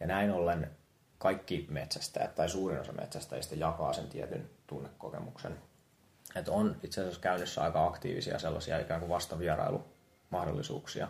[0.00, 0.70] Ja näin ollen
[1.18, 5.58] kaikki metsästäjät tai suurin osa metsästäjistä jakaa sen tietyn tunnekokemuksen.
[6.34, 11.08] Että on itse asiassa käynnissä aika aktiivisia sellaisia ikään kuin vastavierailumahdollisuuksia,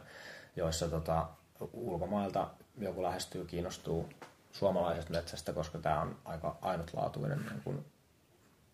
[0.57, 1.29] joissa tota,
[1.73, 4.09] ulkomailta joku lähestyy, kiinnostuu
[4.53, 7.92] suomalaisesta metsästä, koska tämä on aika ainutlaatuinen niin kuin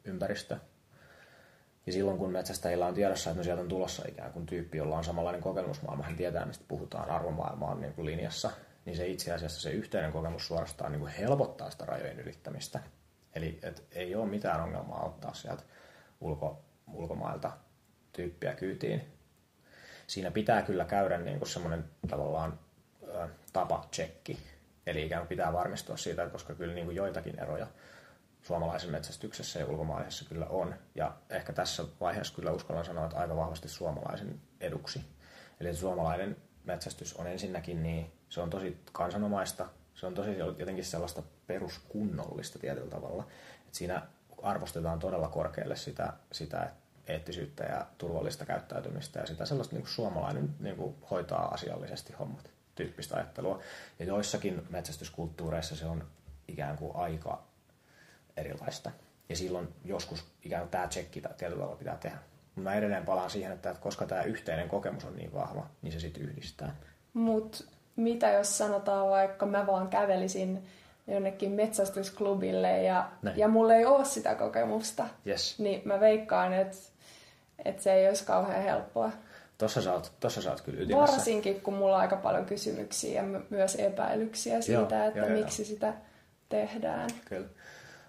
[0.08, 0.56] ympäristö.
[1.86, 4.98] Ja silloin kun metsästäjillä on tiedossa, että no sieltä on tulossa ikään kuin tyyppi, jolla
[4.98, 8.50] on samanlainen kokemusmaailma, hän tietää, mistä puhutaan, arvomaailma on niin kuin linjassa,
[8.84, 12.80] niin se itse asiassa se yhteinen kokemus suorastaan niin kuin helpottaa sitä rajojen ylittämistä.
[13.34, 15.62] Eli et ei ole mitään ongelmaa ottaa sieltä
[16.20, 17.52] ulko, ulkomailta
[18.12, 19.02] tyyppiä kyytiin.
[20.06, 22.58] Siinä pitää kyllä käydä niin kuin semmoinen tavallaan
[23.08, 24.38] ö, tapa-tsekki.
[24.86, 27.66] Eli ikään kuin pitää varmistua siitä, koska kyllä niin kuin joitakin eroja
[28.48, 30.74] suomalaisen metsästyksessä ja ulkomaalaisessa kyllä on.
[30.94, 35.04] Ja ehkä tässä vaiheessa kyllä uskallan sanoa, että aika vahvasti suomalaisen eduksi.
[35.60, 41.22] Eli suomalainen metsästys on ensinnäkin niin, se on tosi kansanomaista, se on tosi jotenkin sellaista
[41.46, 43.26] peruskunnollista tietyllä tavalla.
[43.66, 44.02] että siinä
[44.42, 46.70] arvostetaan todella korkealle sitä, sitä
[47.06, 52.50] eettisyyttä ja turvallista käyttäytymistä ja sitä sellaista niin kuin suomalainen niin kuin hoitaa asiallisesti hommat
[52.74, 53.60] tyyppistä ajattelua.
[53.98, 56.04] Ja joissakin metsästyskulttuureissa se on
[56.48, 57.47] ikään kuin aika
[58.38, 58.90] erilaista.
[59.28, 62.18] Ja silloin joskus ikään kuin tämä tsekki tietyllä tavalla pitää tehdä.
[62.44, 66.00] Mutta mä edelleen palaan siihen, että koska tämä yhteinen kokemus on niin vahva, niin se
[66.00, 66.76] sitten yhdistää.
[67.12, 67.64] Mutta
[67.96, 70.66] mitä jos sanotaan vaikka mä vaan kävelisin
[71.06, 75.58] jonnekin metsästysklubille ja, ja mulla ei ole sitä kokemusta, yes.
[75.58, 76.76] niin mä veikkaan, että,
[77.64, 79.10] että se ei olisi kauhean helppoa.
[79.58, 81.12] Tossa sä oot, tossa sä oot kyllä ytimessä.
[81.12, 85.62] Varsinkin, kun mulla on aika paljon kysymyksiä ja myös epäilyksiä siitä, joo, että joo, miksi
[85.62, 85.66] joo.
[85.68, 85.94] sitä
[86.48, 87.10] tehdään.
[87.24, 87.48] Kyllä.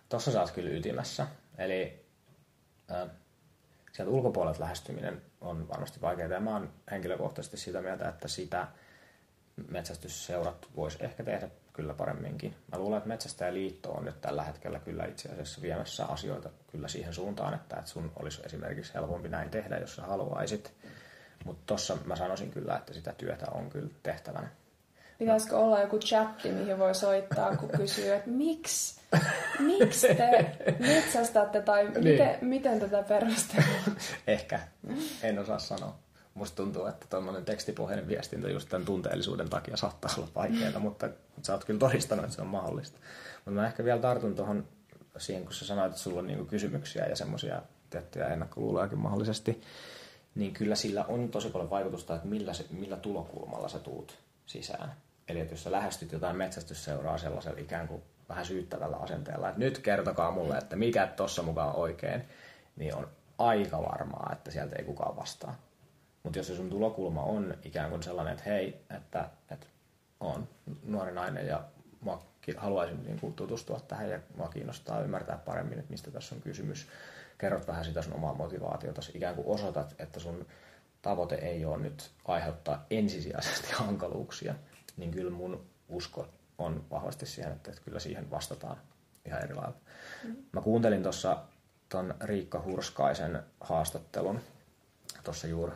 [0.09, 1.27] Tuossa sä oot kyllä ytimessä.
[1.57, 2.05] Eli
[2.91, 3.09] äh,
[3.91, 6.29] sieltä ulkopuolelta lähestyminen on varmasti vaikeaa.
[6.29, 8.67] Ja mä oon henkilökohtaisesti sitä mieltä, että sitä
[9.67, 12.55] metsästysseurat vois ehkä tehdä kyllä paremminkin.
[12.71, 17.13] Mä luulen, että Metsästäjäliitto on nyt tällä hetkellä kyllä itse asiassa viemässä asioita kyllä siihen
[17.13, 20.73] suuntaan, että, että sun olisi esimerkiksi helpompi näin tehdä, jos sä haluaisit.
[21.45, 24.49] Mutta tossa mä sanoisin kyllä, että sitä työtä on kyllä tehtävänä.
[25.19, 29.01] Pitäisikö olla joku chatti, mihin voi soittaa, kun kysyy, että miksi,
[29.59, 32.03] miksi te metsästätte tai niin.
[32.03, 33.97] miten, miten tätä perustellaan?
[34.27, 34.59] Ehkä,
[35.23, 35.95] en osaa sanoa.
[36.33, 41.09] Musta tuntuu, että tuommoinen tekstipohjainen viestintä just tämän tunteellisuuden takia saattaa olla vaikeaa, mutta
[41.41, 42.99] sä oot kyllä todistanut, että se on mahdollista.
[43.35, 44.67] Mutta mä ehkä vielä tartun tuohon
[45.17, 49.61] siihen, kun sä sanoit, että sulla on niinku kysymyksiä ja semmoisia tiettyjä ennakkoluulojakin mahdollisesti,
[50.35, 54.93] niin kyllä sillä on tosi paljon vaikutusta, että millä, se, millä tulokulmalla sä tuut sisään.
[55.29, 59.79] Eli että jos sä lähestyt jotain metsästysseuraa sellaisella ikään kuin vähän syyttävällä asenteella, että nyt
[59.79, 62.23] kertokaa mulle, että mikä tuossa mukaan oikein,
[62.75, 63.07] niin on
[63.37, 65.55] aika varmaa, että sieltä ei kukaan vastaa.
[66.23, 69.67] Mutta jos se sun tulokulma on ikään kuin sellainen, että hei, että, että
[70.19, 70.47] on
[70.83, 71.63] nuori nainen ja
[72.05, 72.17] mä
[72.57, 76.87] haluaisin niin kuin tutustua tähän ja mua kiinnostaa ymmärtää paremmin, että mistä tässä on kysymys.
[77.37, 80.45] Kerrot vähän sitä sun omaa motivaatiota, ikään kuin osoitat, että sun
[81.01, 84.55] tavoite ei ole nyt aiheuttaa ensisijaisesti hankaluuksia,
[84.99, 86.27] niin kyllä mun usko
[86.57, 88.77] on vahvasti siihen, että, että kyllä siihen vastataan
[89.25, 89.77] ihan eri lailla.
[90.23, 90.35] Mm.
[90.51, 91.37] Mä kuuntelin tuossa
[91.89, 94.39] ton Riikka Hurskaisen haastattelun
[95.23, 95.73] tuossa juuri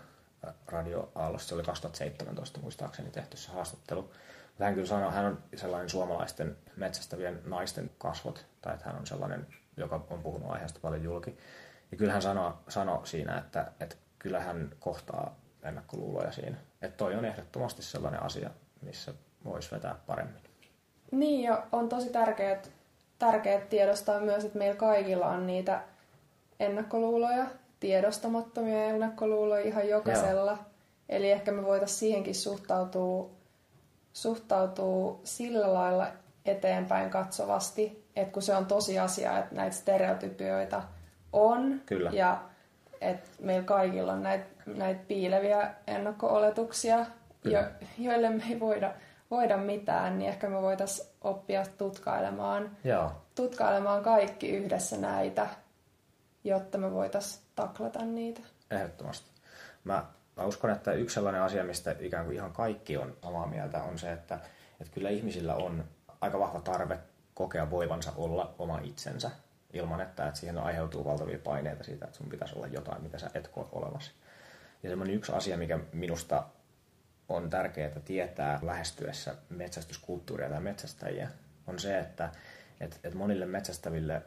[0.68, 4.12] Radio Aallossa, se oli 2017 muistaakseni tehty se haastattelu.
[4.60, 9.48] Hän kyllä sanoi, hän on sellainen suomalaisten metsästävien naisten kasvot, tai että hän on sellainen,
[9.78, 11.38] joka on puhunut aiheesta paljon julki.
[11.92, 16.58] Ja kyllä hän sanoi, sanoi siinä, että, että kyllä hän kohtaa ennakkoluuloja siinä.
[16.82, 18.50] Että toi on ehdottomasti sellainen asia,
[18.84, 19.14] missä
[19.46, 20.44] voisi vetää paremmin.
[21.12, 22.62] Niin, ja on tosi tärkeää,
[23.20, 25.82] tärkeää tiedostaa myös, että meillä kaikilla on niitä
[26.60, 27.46] ennakkoluuloja,
[27.80, 30.52] tiedostamattomia ennakkoluuloja ihan jokaisella.
[30.52, 30.60] Joo.
[31.10, 33.30] Eli ehkä me voitaisiin siihenkin suhtautua,
[34.14, 36.08] suhtautua sillä lailla
[36.46, 40.84] eteenpäin katsovasti, että kun se on tosiasia, että näitä stereotypioita
[41.34, 42.10] on Kyllä.
[42.14, 42.42] ja
[43.02, 47.06] että meillä kaikilla on näitä, näitä piileviä ennakko-oletuksia,
[47.44, 47.60] jo,
[47.98, 48.94] joille me ei voida,
[49.32, 53.12] voida mitään, niin ehkä me voitaisiin oppia tutkailemaan, Joo.
[53.36, 55.48] tutkailemaan kaikki yhdessä näitä,
[56.44, 58.42] jotta me voitaisiin taklata niitä.
[58.72, 59.30] Ehdottomasti.
[59.84, 60.06] Mä,
[60.38, 64.00] mä uskon, että yksi sellainen asia, mistä ikään kuin ihan kaikki on samaa mieltä, on
[64.00, 64.40] se, että,
[64.82, 65.84] että kyllä ihmisillä on
[66.22, 67.00] aika vahva tarve
[67.34, 69.32] kokea voivansa olla oma itsensä
[69.74, 73.30] ilman, että, että siihen aiheutuu valtavia paineita siitä, että sun pitäisi olla jotain, mitä sä
[73.34, 74.12] et koe olevasi.
[74.84, 76.44] Ja semmoinen yksi asia, mikä minusta
[77.36, 81.30] on tärkeää tietää lähestyessä metsästyskulttuuria tai metsästäjiä,
[81.68, 82.32] on se, että,
[82.80, 84.22] että, että monille metsästäville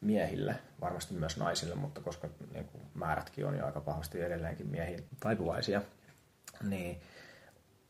[0.00, 5.04] miehille, varmasti myös naisille, mutta koska niin kuin määrätkin on jo aika pahasti edelleenkin miehiin
[5.20, 5.82] taipuvaisia,
[6.62, 7.00] niin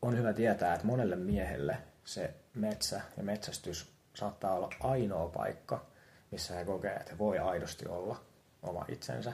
[0.01, 5.85] on hyvä tietää, että monelle miehelle se metsä ja metsästys saattaa olla ainoa paikka,
[6.31, 8.21] missä he kokee, että he voi aidosti olla
[8.61, 9.33] oma itsensä.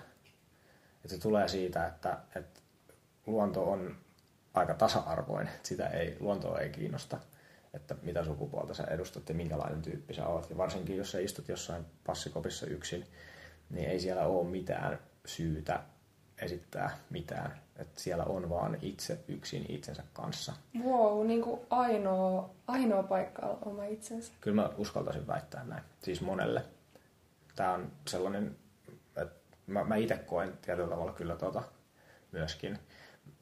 [0.96, 2.62] Että se tulee siitä, että, että
[3.26, 3.98] luonto on
[4.56, 7.18] aika tasa-arvoinen, sitä ei, luontoa ei kiinnosta
[7.76, 10.50] että mitä sukupuolta sä edustat ja minkälainen tyyppi sä oot.
[10.50, 13.06] Ja varsinkin jos sä istut jossain passikopissa yksin,
[13.70, 15.80] niin ei siellä ole mitään syytä
[16.42, 17.62] esittää mitään.
[17.76, 20.54] Että siellä on vaan itse yksin itsensä kanssa.
[20.84, 24.34] Wow, niin kuin ainoa, ainoa paikka on oma itsensä.
[24.42, 25.84] Kyllä mä uskaltaisin väittää näin.
[26.04, 26.66] Siis monelle.
[27.56, 28.56] Tämä on sellainen,
[29.16, 31.64] että mä, mä itse koen tietyllä tavalla kyllä tota
[32.32, 32.80] myöskin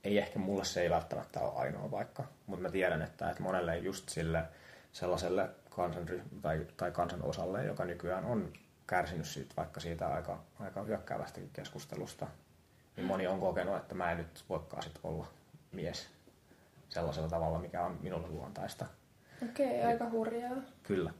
[0.04, 3.78] ei ehkä mulle se ei välttämättä ole ainoa paikka, mutta mä tiedän, että, että monelle
[3.78, 4.43] just sille
[4.91, 8.54] sellaiselle kansanryhmä tai, tai kansanosalle, joka nykyään on
[8.88, 12.28] kärsinyt siitä, vaikka siitä aika, aika hyökkäävästäkin keskustelusta,
[12.95, 15.28] niin moni on kokenut, että mä en nyt voikaan sit olla
[15.72, 16.08] mies
[16.89, 18.86] sellaisella tavalla, mikä on minulle luontaista.
[19.49, 20.56] Okei, okay, aika hurjaa.
[20.84, 21.14] Kyllä.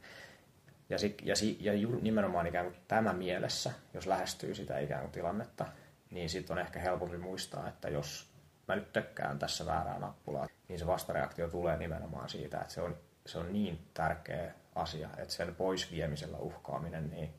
[0.90, 5.12] Ja, si, ja, si, ja nimenomaan ikään kuin tämä mielessä, jos lähestyy sitä ikään kuin
[5.12, 5.66] tilannetta,
[6.10, 8.33] niin sitten on ehkä helpompi muistaa, että jos
[8.68, 12.96] mä nyt tökkään tässä väärää nappulaa, niin se vastareaktio tulee nimenomaan siitä, että se on,
[13.26, 17.34] se on niin tärkeä asia, että sen pois viemisellä uhkaaminen, niin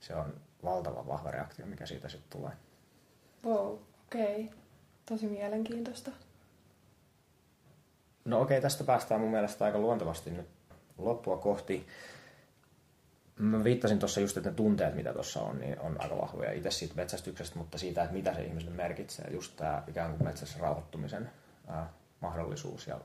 [0.00, 2.52] se on valtava vahva reaktio, mikä siitä sitten tulee.
[3.44, 4.44] Wow, okei.
[4.44, 4.58] Okay.
[5.06, 6.10] Tosi mielenkiintoista.
[8.24, 10.48] No okei, okay, tästä päästään mun mielestä aika luontevasti nyt
[10.98, 11.86] loppua kohti.
[13.40, 16.70] Mä viittasin tuossa just, että ne tunteet, mitä tuossa on, niin on aika vahvoja itse
[16.70, 19.30] siitä metsästyksestä, mutta siitä, että mitä se ihmiselle merkitsee.
[19.30, 21.30] Just tämä ikään kuin metsässä rauhoittumisen
[21.68, 23.00] ää, mahdollisuus ja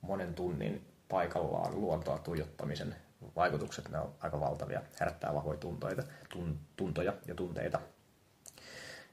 [0.00, 2.96] monen tunnin paikallaan luontoa tuijottamisen
[3.36, 7.80] vaikutukset, ne on aika valtavia, herättää vahvoja tuntoja, tun, tuntoja ja tunteita.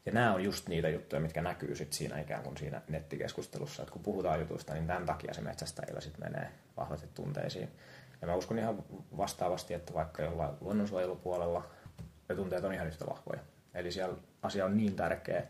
[0.06, 3.84] Ja nämä on just niitä juttuja, mitkä näkyy sit siinä ikään kuin siinä nettikeskustelussa.
[3.84, 7.70] Että kun puhutaan jutuista, niin tämän takia se metsästäjillä sitten menee vahvasti tunteisiin.
[8.22, 8.84] Ja mä uskon ihan
[9.18, 11.70] vastaavasti, että vaikka jollain luonnonsuojelupuolella
[12.30, 13.40] ne tunteet on ihan yhtä vahvoja.
[13.74, 15.44] Eli siellä asia on niin tärkeä,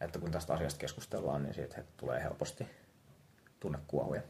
[0.00, 2.66] että kun tästä asiasta keskustellaan, niin siitä tulee helposti
[3.60, 4.22] tunnekuohuja.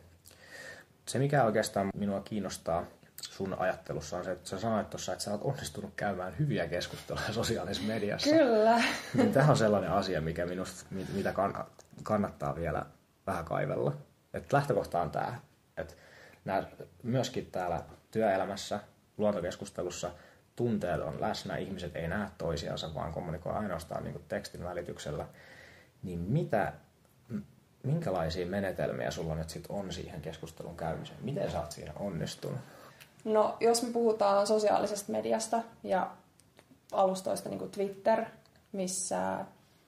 [1.07, 2.87] Se, mikä oikeastaan minua kiinnostaa
[3.23, 7.33] sun ajattelussa on se, että sä sanoit tuossa, että sä oot onnistunut käymään hyviä keskusteluja
[7.33, 8.31] sosiaalisessa mediassa.
[8.31, 8.83] Kyllä.
[9.15, 11.35] Niin tämä on sellainen asia, mikä minusta, mitä
[12.03, 12.87] kannattaa vielä
[13.27, 13.93] vähän kaivella.
[14.35, 15.41] Et lähtökohta on tämä,
[15.77, 15.95] että
[16.49, 16.63] nämä,
[17.03, 18.81] myöskin täällä työelämässä,
[19.19, 20.11] luontokeskustelussa
[20.57, 25.27] tunteet on läsnä, ihmiset ei näe toisiansa, vaan kommunikoi ainoastaan niin tekstin välityksellä.
[26.03, 26.73] Niin mitä,
[27.83, 31.19] minkälaisia menetelmiä sulla nyt sit on siihen keskustelun käymiseen?
[31.23, 32.59] Miten sä oot siinä onnistunut?
[33.25, 36.11] No, jos me puhutaan sosiaalisesta mediasta ja
[36.93, 38.25] alustoista niin kuin Twitter,
[38.73, 39.45] missä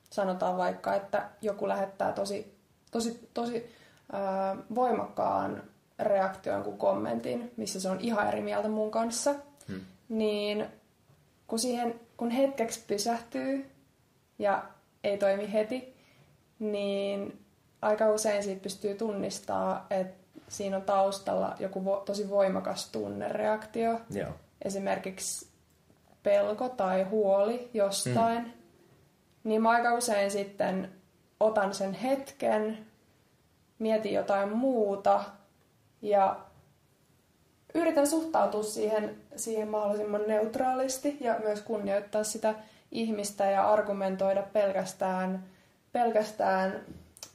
[0.09, 2.57] sanotaan vaikka, että joku lähettää tosi,
[2.91, 3.75] tosi, tosi
[4.13, 5.63] äh, voimakkaan
[6.01, 9.35] reaktion kuin kommentin, missä se on ihan eri mieltä mun kanssa,
[9.67, 9.81] hmm.
[10.09, 10.65] niin
[11.47, 13.71] kun, siihen, kun hetkeksi pysähtyy
[14.39, 14.63] ja
[15.03, 15.95] ei toimi heti,
[16.59, 17.39] niin
[17.81, 24.01] aika usein siitä pystyy tunnistaa, että siinä on taustalla joku vo, tosi voimakas tunnereaktio.
[24.09, 24.31] Joo.
[24.61, 25.47] Esimerkiksi
[26.23, 28.43] pelko tai huoli jostain.
[28.43, 28.51] Mm.
[29.43, 30.91] Niin mä aika usein sitten
[31.39, 32.85] otan sen hetken,
[33.79, 35.23] mietin jotain muuta
[36.01, 36.39] ja
[37.73, 42.55] yritän suhtautua siihen, siihen mahdollisimman neutraalisti ja myös kunnioittaa sitä
[42.91, 45.43] ihmistä ja argumentoida pelkästään,
[45.91, 46.81] pelkästään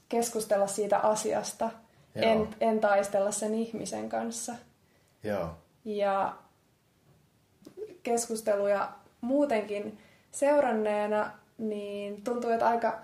[0.09, 1.71] keskustella siitä asiasta–
[2.23, 4.55] en, en taistella sen ihmisen kanssa.
[5.23, 5.51] Joo.
[5.85, 6.37] Ja
[8.03, 9.99] keskusteluja muutenkin
[10.31, 13.01] seuranneena, niin tuntuu, että aika,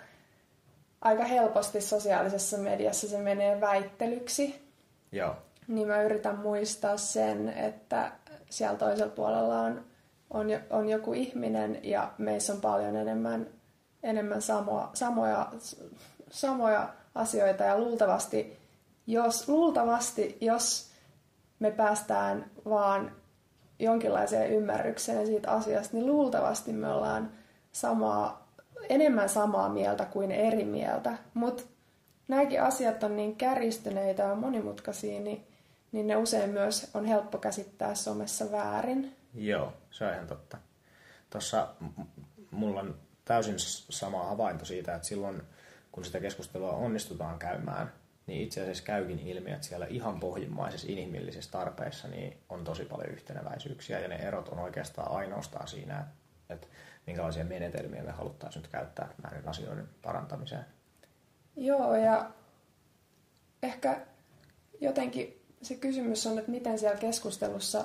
[1.00, 4.68] aika helposti sosiaalisessa mediassa se menee väittelyksi.
[5.12, 5.36] Joo.
[5.74, 8.12] Niin mä yritän muistaa sen, että
[8.50, 9.84] siellä toisella puolella on,
[10.30, 13.46] on, on joku ihminen ja meissä on paljon enemmän,
[14.02, 15.52] enemmän samoa, samoja,
[16.30, 18.62] samoja asioita ja luultavasti
[19.06, 20.90] jos luultavasti, jos
[21.58, 23.12] me päästään vaan
[23.78, 27.30] jonkinlaiseen ymmärrykseen siitä asiasta, niin luultavasti me ollaan
[27.72, 28.48] samaa,
[28.88, 31.18] enemmän samaa mieltä kuin eri mieltä.
[31.34, 31.62] Mutta
[32.28, 35.46] nämäkin asiat on niin kärjistyneitä ja monimutkaisia, niin,
[35.92, 39.16] niin ne usein myös on helppo käsittää somessa väärin.
[39.34, 40.58] Joo, se on ihan totta.
[41.30, 41.68] Tuossa
[42.50, 45.42] mulla on täysin sama havainto siitä, että silloin
[45.92, 47.92] kun sitä keskustelua onnistutaan käymään,
[48.26, 53.10] niin itse asiassa käykin ilmi, että siellä ihan pohjimmaisessa inhimillisessä tarpeessa niin on tosi paljon
[53.10, 56.06] yhteneväisyyksiä ja ne erot on oikeastaan ainoastaan siinä,
[56.50, 56.66] että
[57.06, 60.64] minkälaisia menetelmiä me haluttaisiin nyt käyttää näiden asioiden parantamiseen.
[61.56, 62.30] Joo, ja
[63.62, 64.00] ehkä
[64.80, 67.84] jotenkin se kysymys on, että miten siellä keskustelussa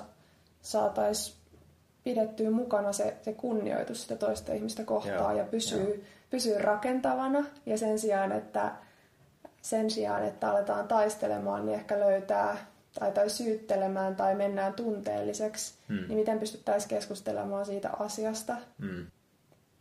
[0.62, 1.36] saataisiin
[2.04, 7.78] pidettyä mukana se, se kunnioitus sitä toista ihmistä kohtaan Joo, ja pysyy, pysyy rakentavana ja
[7.78, 8.72] sen sijaan, että
[9.62, 12.66] sen sijaan, että aletaan taistelemaan, niin ehkä löytää
[12.98, 16.08] tai, tai syyttelemään tai mennään tunteelliseksi, hmm.
[16.08, 18.56] niin miten pystyttäisiin keskustelemaan siitä asiasta.
[18.80, 19.06] Hmm.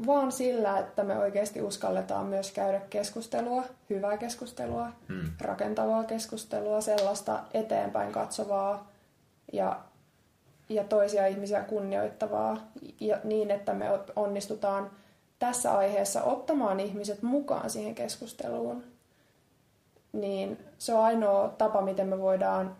[0.05, 5.31] Vaan sillä, että me oikeasti uskalletaan myös käydä keskustelua, hyvää keskustelua, hmm.
[5.41, 8.91] rakentavaa keskustelua, sellaista eteenpäin katsovaa
[9.53, 9.79] ja,
[10.69, 12.57] ja toisia ihmisiä kunnioittavaa
[12.99, 13.85] ja niin, että me
[14.15, 14.91] onnistutaan
[15.39, 18.83] tässä aiheessa ottamaan ihmiset mukaan siihen keskusteluun
[20.21, 22.75] niin se on ainoa tapa, miten me voidaan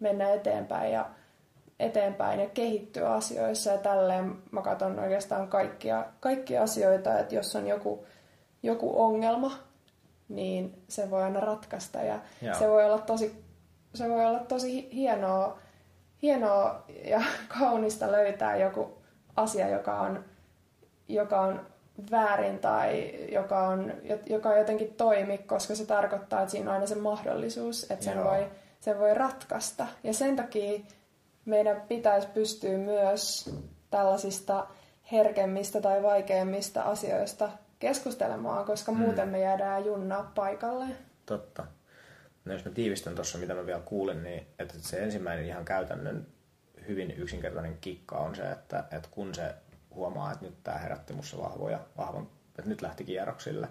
[0.00, 1.10] mennä eteenpäin ja,
[1.80, 3.70] eteenpäin ja kehittyä asioissa.
[3.70, 8.06] Ja tälleen mä katson oikeastaan kaikkia, kaikkia asioita, että jos on joku,
[8.62, 9.58] joku ongelma,
[10.28, 12.02] niin se voi aina ratkaista.
[12.02, 12.20] Ja
[12.58, 13.44] se voi olla tosi,
[13.94, 15.58] se voi olla tosi hienoa,
[16.22, 17.22] hienoa ja
[17.58, 18.98] kaunista löytää joku
[19.36, 20.24] asia, joka on,
[21.08, 21.66] joka on
[22.10, 23.92] väärin tai joka, on,
[24.26, 28.46] joka jotenkin toimi, koska se tarkoittaa, että siinä on aina se mahdollisuus, että sen, voi,
[28.80, 29.86] sen voi ratkaista.
[30.02, 30.80] Ja sen takia
[31.44, 33.54] meidän pitäisi pystyä myös
[33.90, 34.66] tällaisista
[35.12, 38.98] herkemmistä tai vaikeimmista asioista keskustelemaan, koska mm.
[38.98, 40.86] muuten me jäädään junnaa paikalle.
[41.26, 41.66] Totta.
[42.44, 46.26] No jos mä tiivistän tuossa, mitä mä vielä kuulin, niin että se ensimmäinen ihan käytännön
[46.88, 49.54] hyvin yksinkertainen kikka on se, että, että kun se
[49.94, 52.28] huomaa, että nyt tämä herätti minussa vahvoja, vahvan,
[52.58, 53.68] että nyt lähti kierroksille,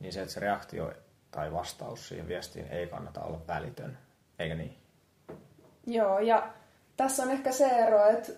[0.00, 0.92] niin se, että se reaktio
[1.30, 3.98] tai vastaus siihen viestiin ei kannata olla välitön,
[4.38, 4.76] eikö niin?
[5.86, 6.52] Joo, ja
[6.98, 8.32] tässä on ehkä se ero, että,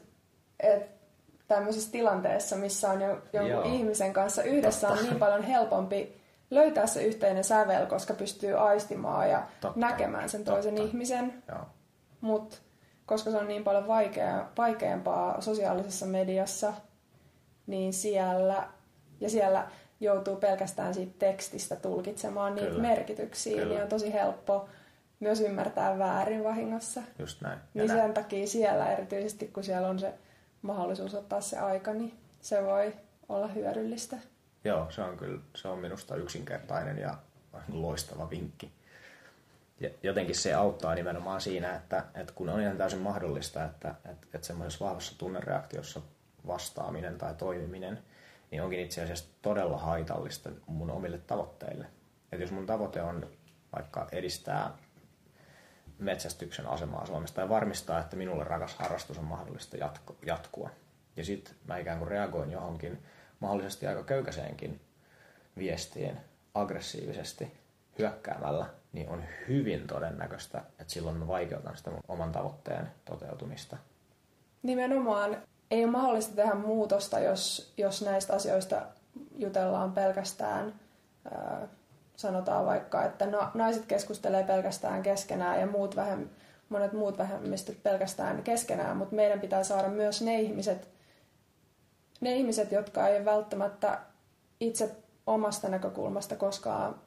[0.61, 1.01] että
[1.49, 3.63] tämmöisessä tilanteessa, missä on jo, jonkun Joo.
[3.63, 9.47] ihmisen kanssa yhdessä on niin paljon helpompi löytää se yhteinen sävel, koska pystyy aistimaan ja
[9.61, 9.81] Totta.
[9.81, 10.89] näkemään sen toisen Totta.
[10.89, 11.43] ihmisen.
[12.21, 12.57] Mutta
[13.07, 16.73] koska se on niin paljon vaikea, vaikeampaa sosiaalisessa mediassa,
[17.67, 18.69] niin siellä,
[19.21, 19.69] ja siellä
[20.01, 22.83] joutuu pelkästään siitä tekstistä tulkitsemaan niitä Kyllä.
[22.83, 23.69] merkityksiä, Kyllä.
[23.69, 24.69] niin on tosi helppo
[25.21, 27.03] myös ymmärtää väärin vahingossa.
[27.19, 27.59] Just näin.
[27.59, 28.01] Ja Niin näin.
[28.01, 30.15] sen takia siellä erityisesti, kun siellä on se
[30.63, 32.95] mahdollisuus ottaa se aika, niin se voi
[33.29, 34.17] olla hyödyllistä.
[34.65, 37.15] Joo, se on kyllä, se on minusta yksinkertainen ja
[37.73, 38.73] loistava vinkki.
[39.81, 44.27] Ja jotenkin se auttaa nimenomaan siinä, että, että kun on ihan täysin mahdollista, että, että,
[44.35, 46.01] että semmoisessa vahvassa tunnereaktiossa
[46.47, 47.99] vastaaminen tai toimiminen,
[48.51, 51.87] niin onkin itse asiassa todella haitallista mun omille tavoitteille.
[52.33, 53.27] Että jos mun tavoite on
[53.77, 54.71] vaikka edistää
[56.01, 60.71] metsästyksen asemaa Suomessa tai varmistaa, että minulle rakas harrastus on mahdollista jatko, jatkua.
[61.17, 63.03] Ja sitten mä ikään kuin reagoin johonkin
[63.41, 64.81] mahdollisesti aika köykäiseenkin
[65.59, 66.17] viestiin
[66.55, 67.53] aggressiivisesti
[67.99, 73.77] hyökkäämällä, niin on hyvin todennäköistä, että silloin mä vaikeutan sitä oman tavoitteen toteutumista.
[74.63, 75.37] Nimenomaan
[75.71, 78.83] ei ole mahdollista tehdä muutosta, jos, jos näistä asioista
[79.37, 80.75] jutellaan pelkästään,
[81.33, 81.69] ää,
[82.21, 86.29] sanotaan vaikka, että na, naiset keskustelee pelkästään keskenään ja muut vähem,
[86.69, 90.89] monet muut vähemmistöt pelkästään keskenään, mutta meidän pitää saada myös ne ihmiset,
[92.21, 93.99] ne ihmiset, jotka ei välttämättä
[94.61, 94.97] itse
[95.27, 97.01] omasta näkökulmasta koskaan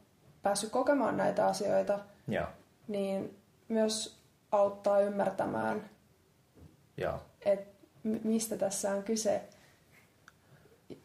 [0.43, 2.47] päässyt kokemaan näitä asioita, Joo,
[2.87, 3.37] niin
[3.67, 4.17] myös
[4.51, 5.89] auttaa ymmärtämään
[6.97, 7.19] joo.
[7.41, 9.41] että mistä tässä on kyse,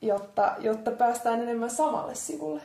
[0.03, 2.63] jotta, jotta päästään enemmän samalle sivulle.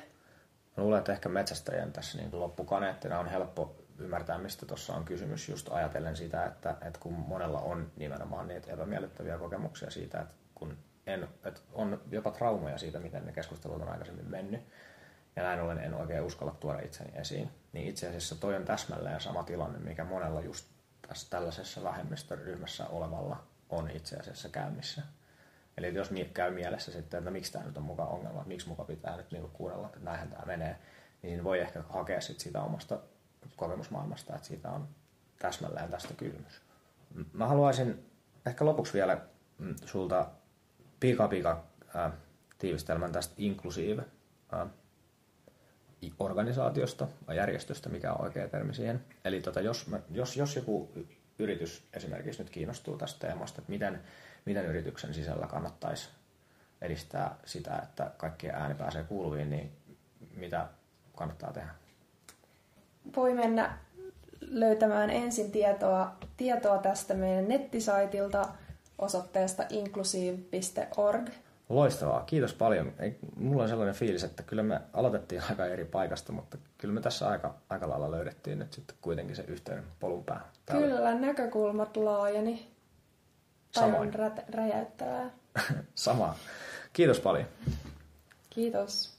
[0.78, 5.50] Mä luulen, että ehkä metsästäjän tässä niin loppukaneettina on helppo ymmärtää, mistä tuossa on kysymys,
[5.50, 10.78] just ajatellen sitä, että, että kun monella on nimenomaan niitä epämiellyttäviä kokemuksia siitä, että kun
[11.08, 14.62] en, että on jopa traumoja siitä, miten ne keskustelut on aikaisemmin mennyt,
[15.36, 19.22] ja näin ollen en oikein uskalla tuoda itseni esiin, niin itse asiassa toi on täsmälleen
[19.22, 20.66] sama tilanne, mikä monella just
[21.08, 25.02] tässä tällaisessa vähemmistöryhmässä olevalla on itse asiassa käynnissä.
[25.78, 28.84] Eli jos käy mielessä sitten, että no miksi tämä nyt on mukaan ongelma, miksi muka
[28.84, 30.78] pitää nyt niinku kuunnella, että näinhän tämä menee,
[31.22, 33.00] niin voi ehkä hakea sit siitä omasta
[33.56, 34.88] kokemusmaailmasta, että siitä on
[35.40, 36.62] täsmälleen tästä kysymys.
[37.34, 38.06] Mä haluaisin
[38.46, 39.22] ehkä lopuksi vielä
[39.58, 40.30] mm, sulta
[41.00, 41.64] pika pika
[42.58, 44.04] tiivistelmän tästä inklusiive
[46.20, 49.06] organisaatiosta vai järjestöstä, mikä on oikea termi siihen.
[49.26, 50.92] Eli tota, jos, jos, jos joku
[51.40, 54.02] yritys esimerkiksi nyt kiinnostuu tästä teemasta, että miten,
[54.46, 56.10] miten yrityksen sisällä kannattaisi
[56.82, 59.72] edistää sitä, että kaikkien ääni pääsee kuuluviin, niin
[60.36, 60.68] mitä
[61.16, 61.70] kannattaa tehdä?
[63.16, 63.78] Voi mennä
[64.42, 68.48] löytämään ensin tietoa, tietoa tästä meidän nettisaitilta
[68.98, 71.30] osoitteesta inclusive.org.
[71.70, 72.94] Loistavaa, kiitos paljon.
[73.00, 77.02] Ei, mulla on sellainen fiilis, että kyllä me aloitettiin aika eri paikasta, mutta kyllä me
[77.02, 80.42] tässä aika, aika lailla löydettiin nyt sitten kuitenkin se yhteinen polun pää.
[80.72, 82.73] Kyllä näkökulmat laajeni.
[83.76, 84.08] Samoin.
[84.10, 85.30] on rä- räjäyttävää.
[85.96, 86.36] Sama.
[86.94, 87.48] Kiitos paljon.
[88.50, 89.13] Kiitos.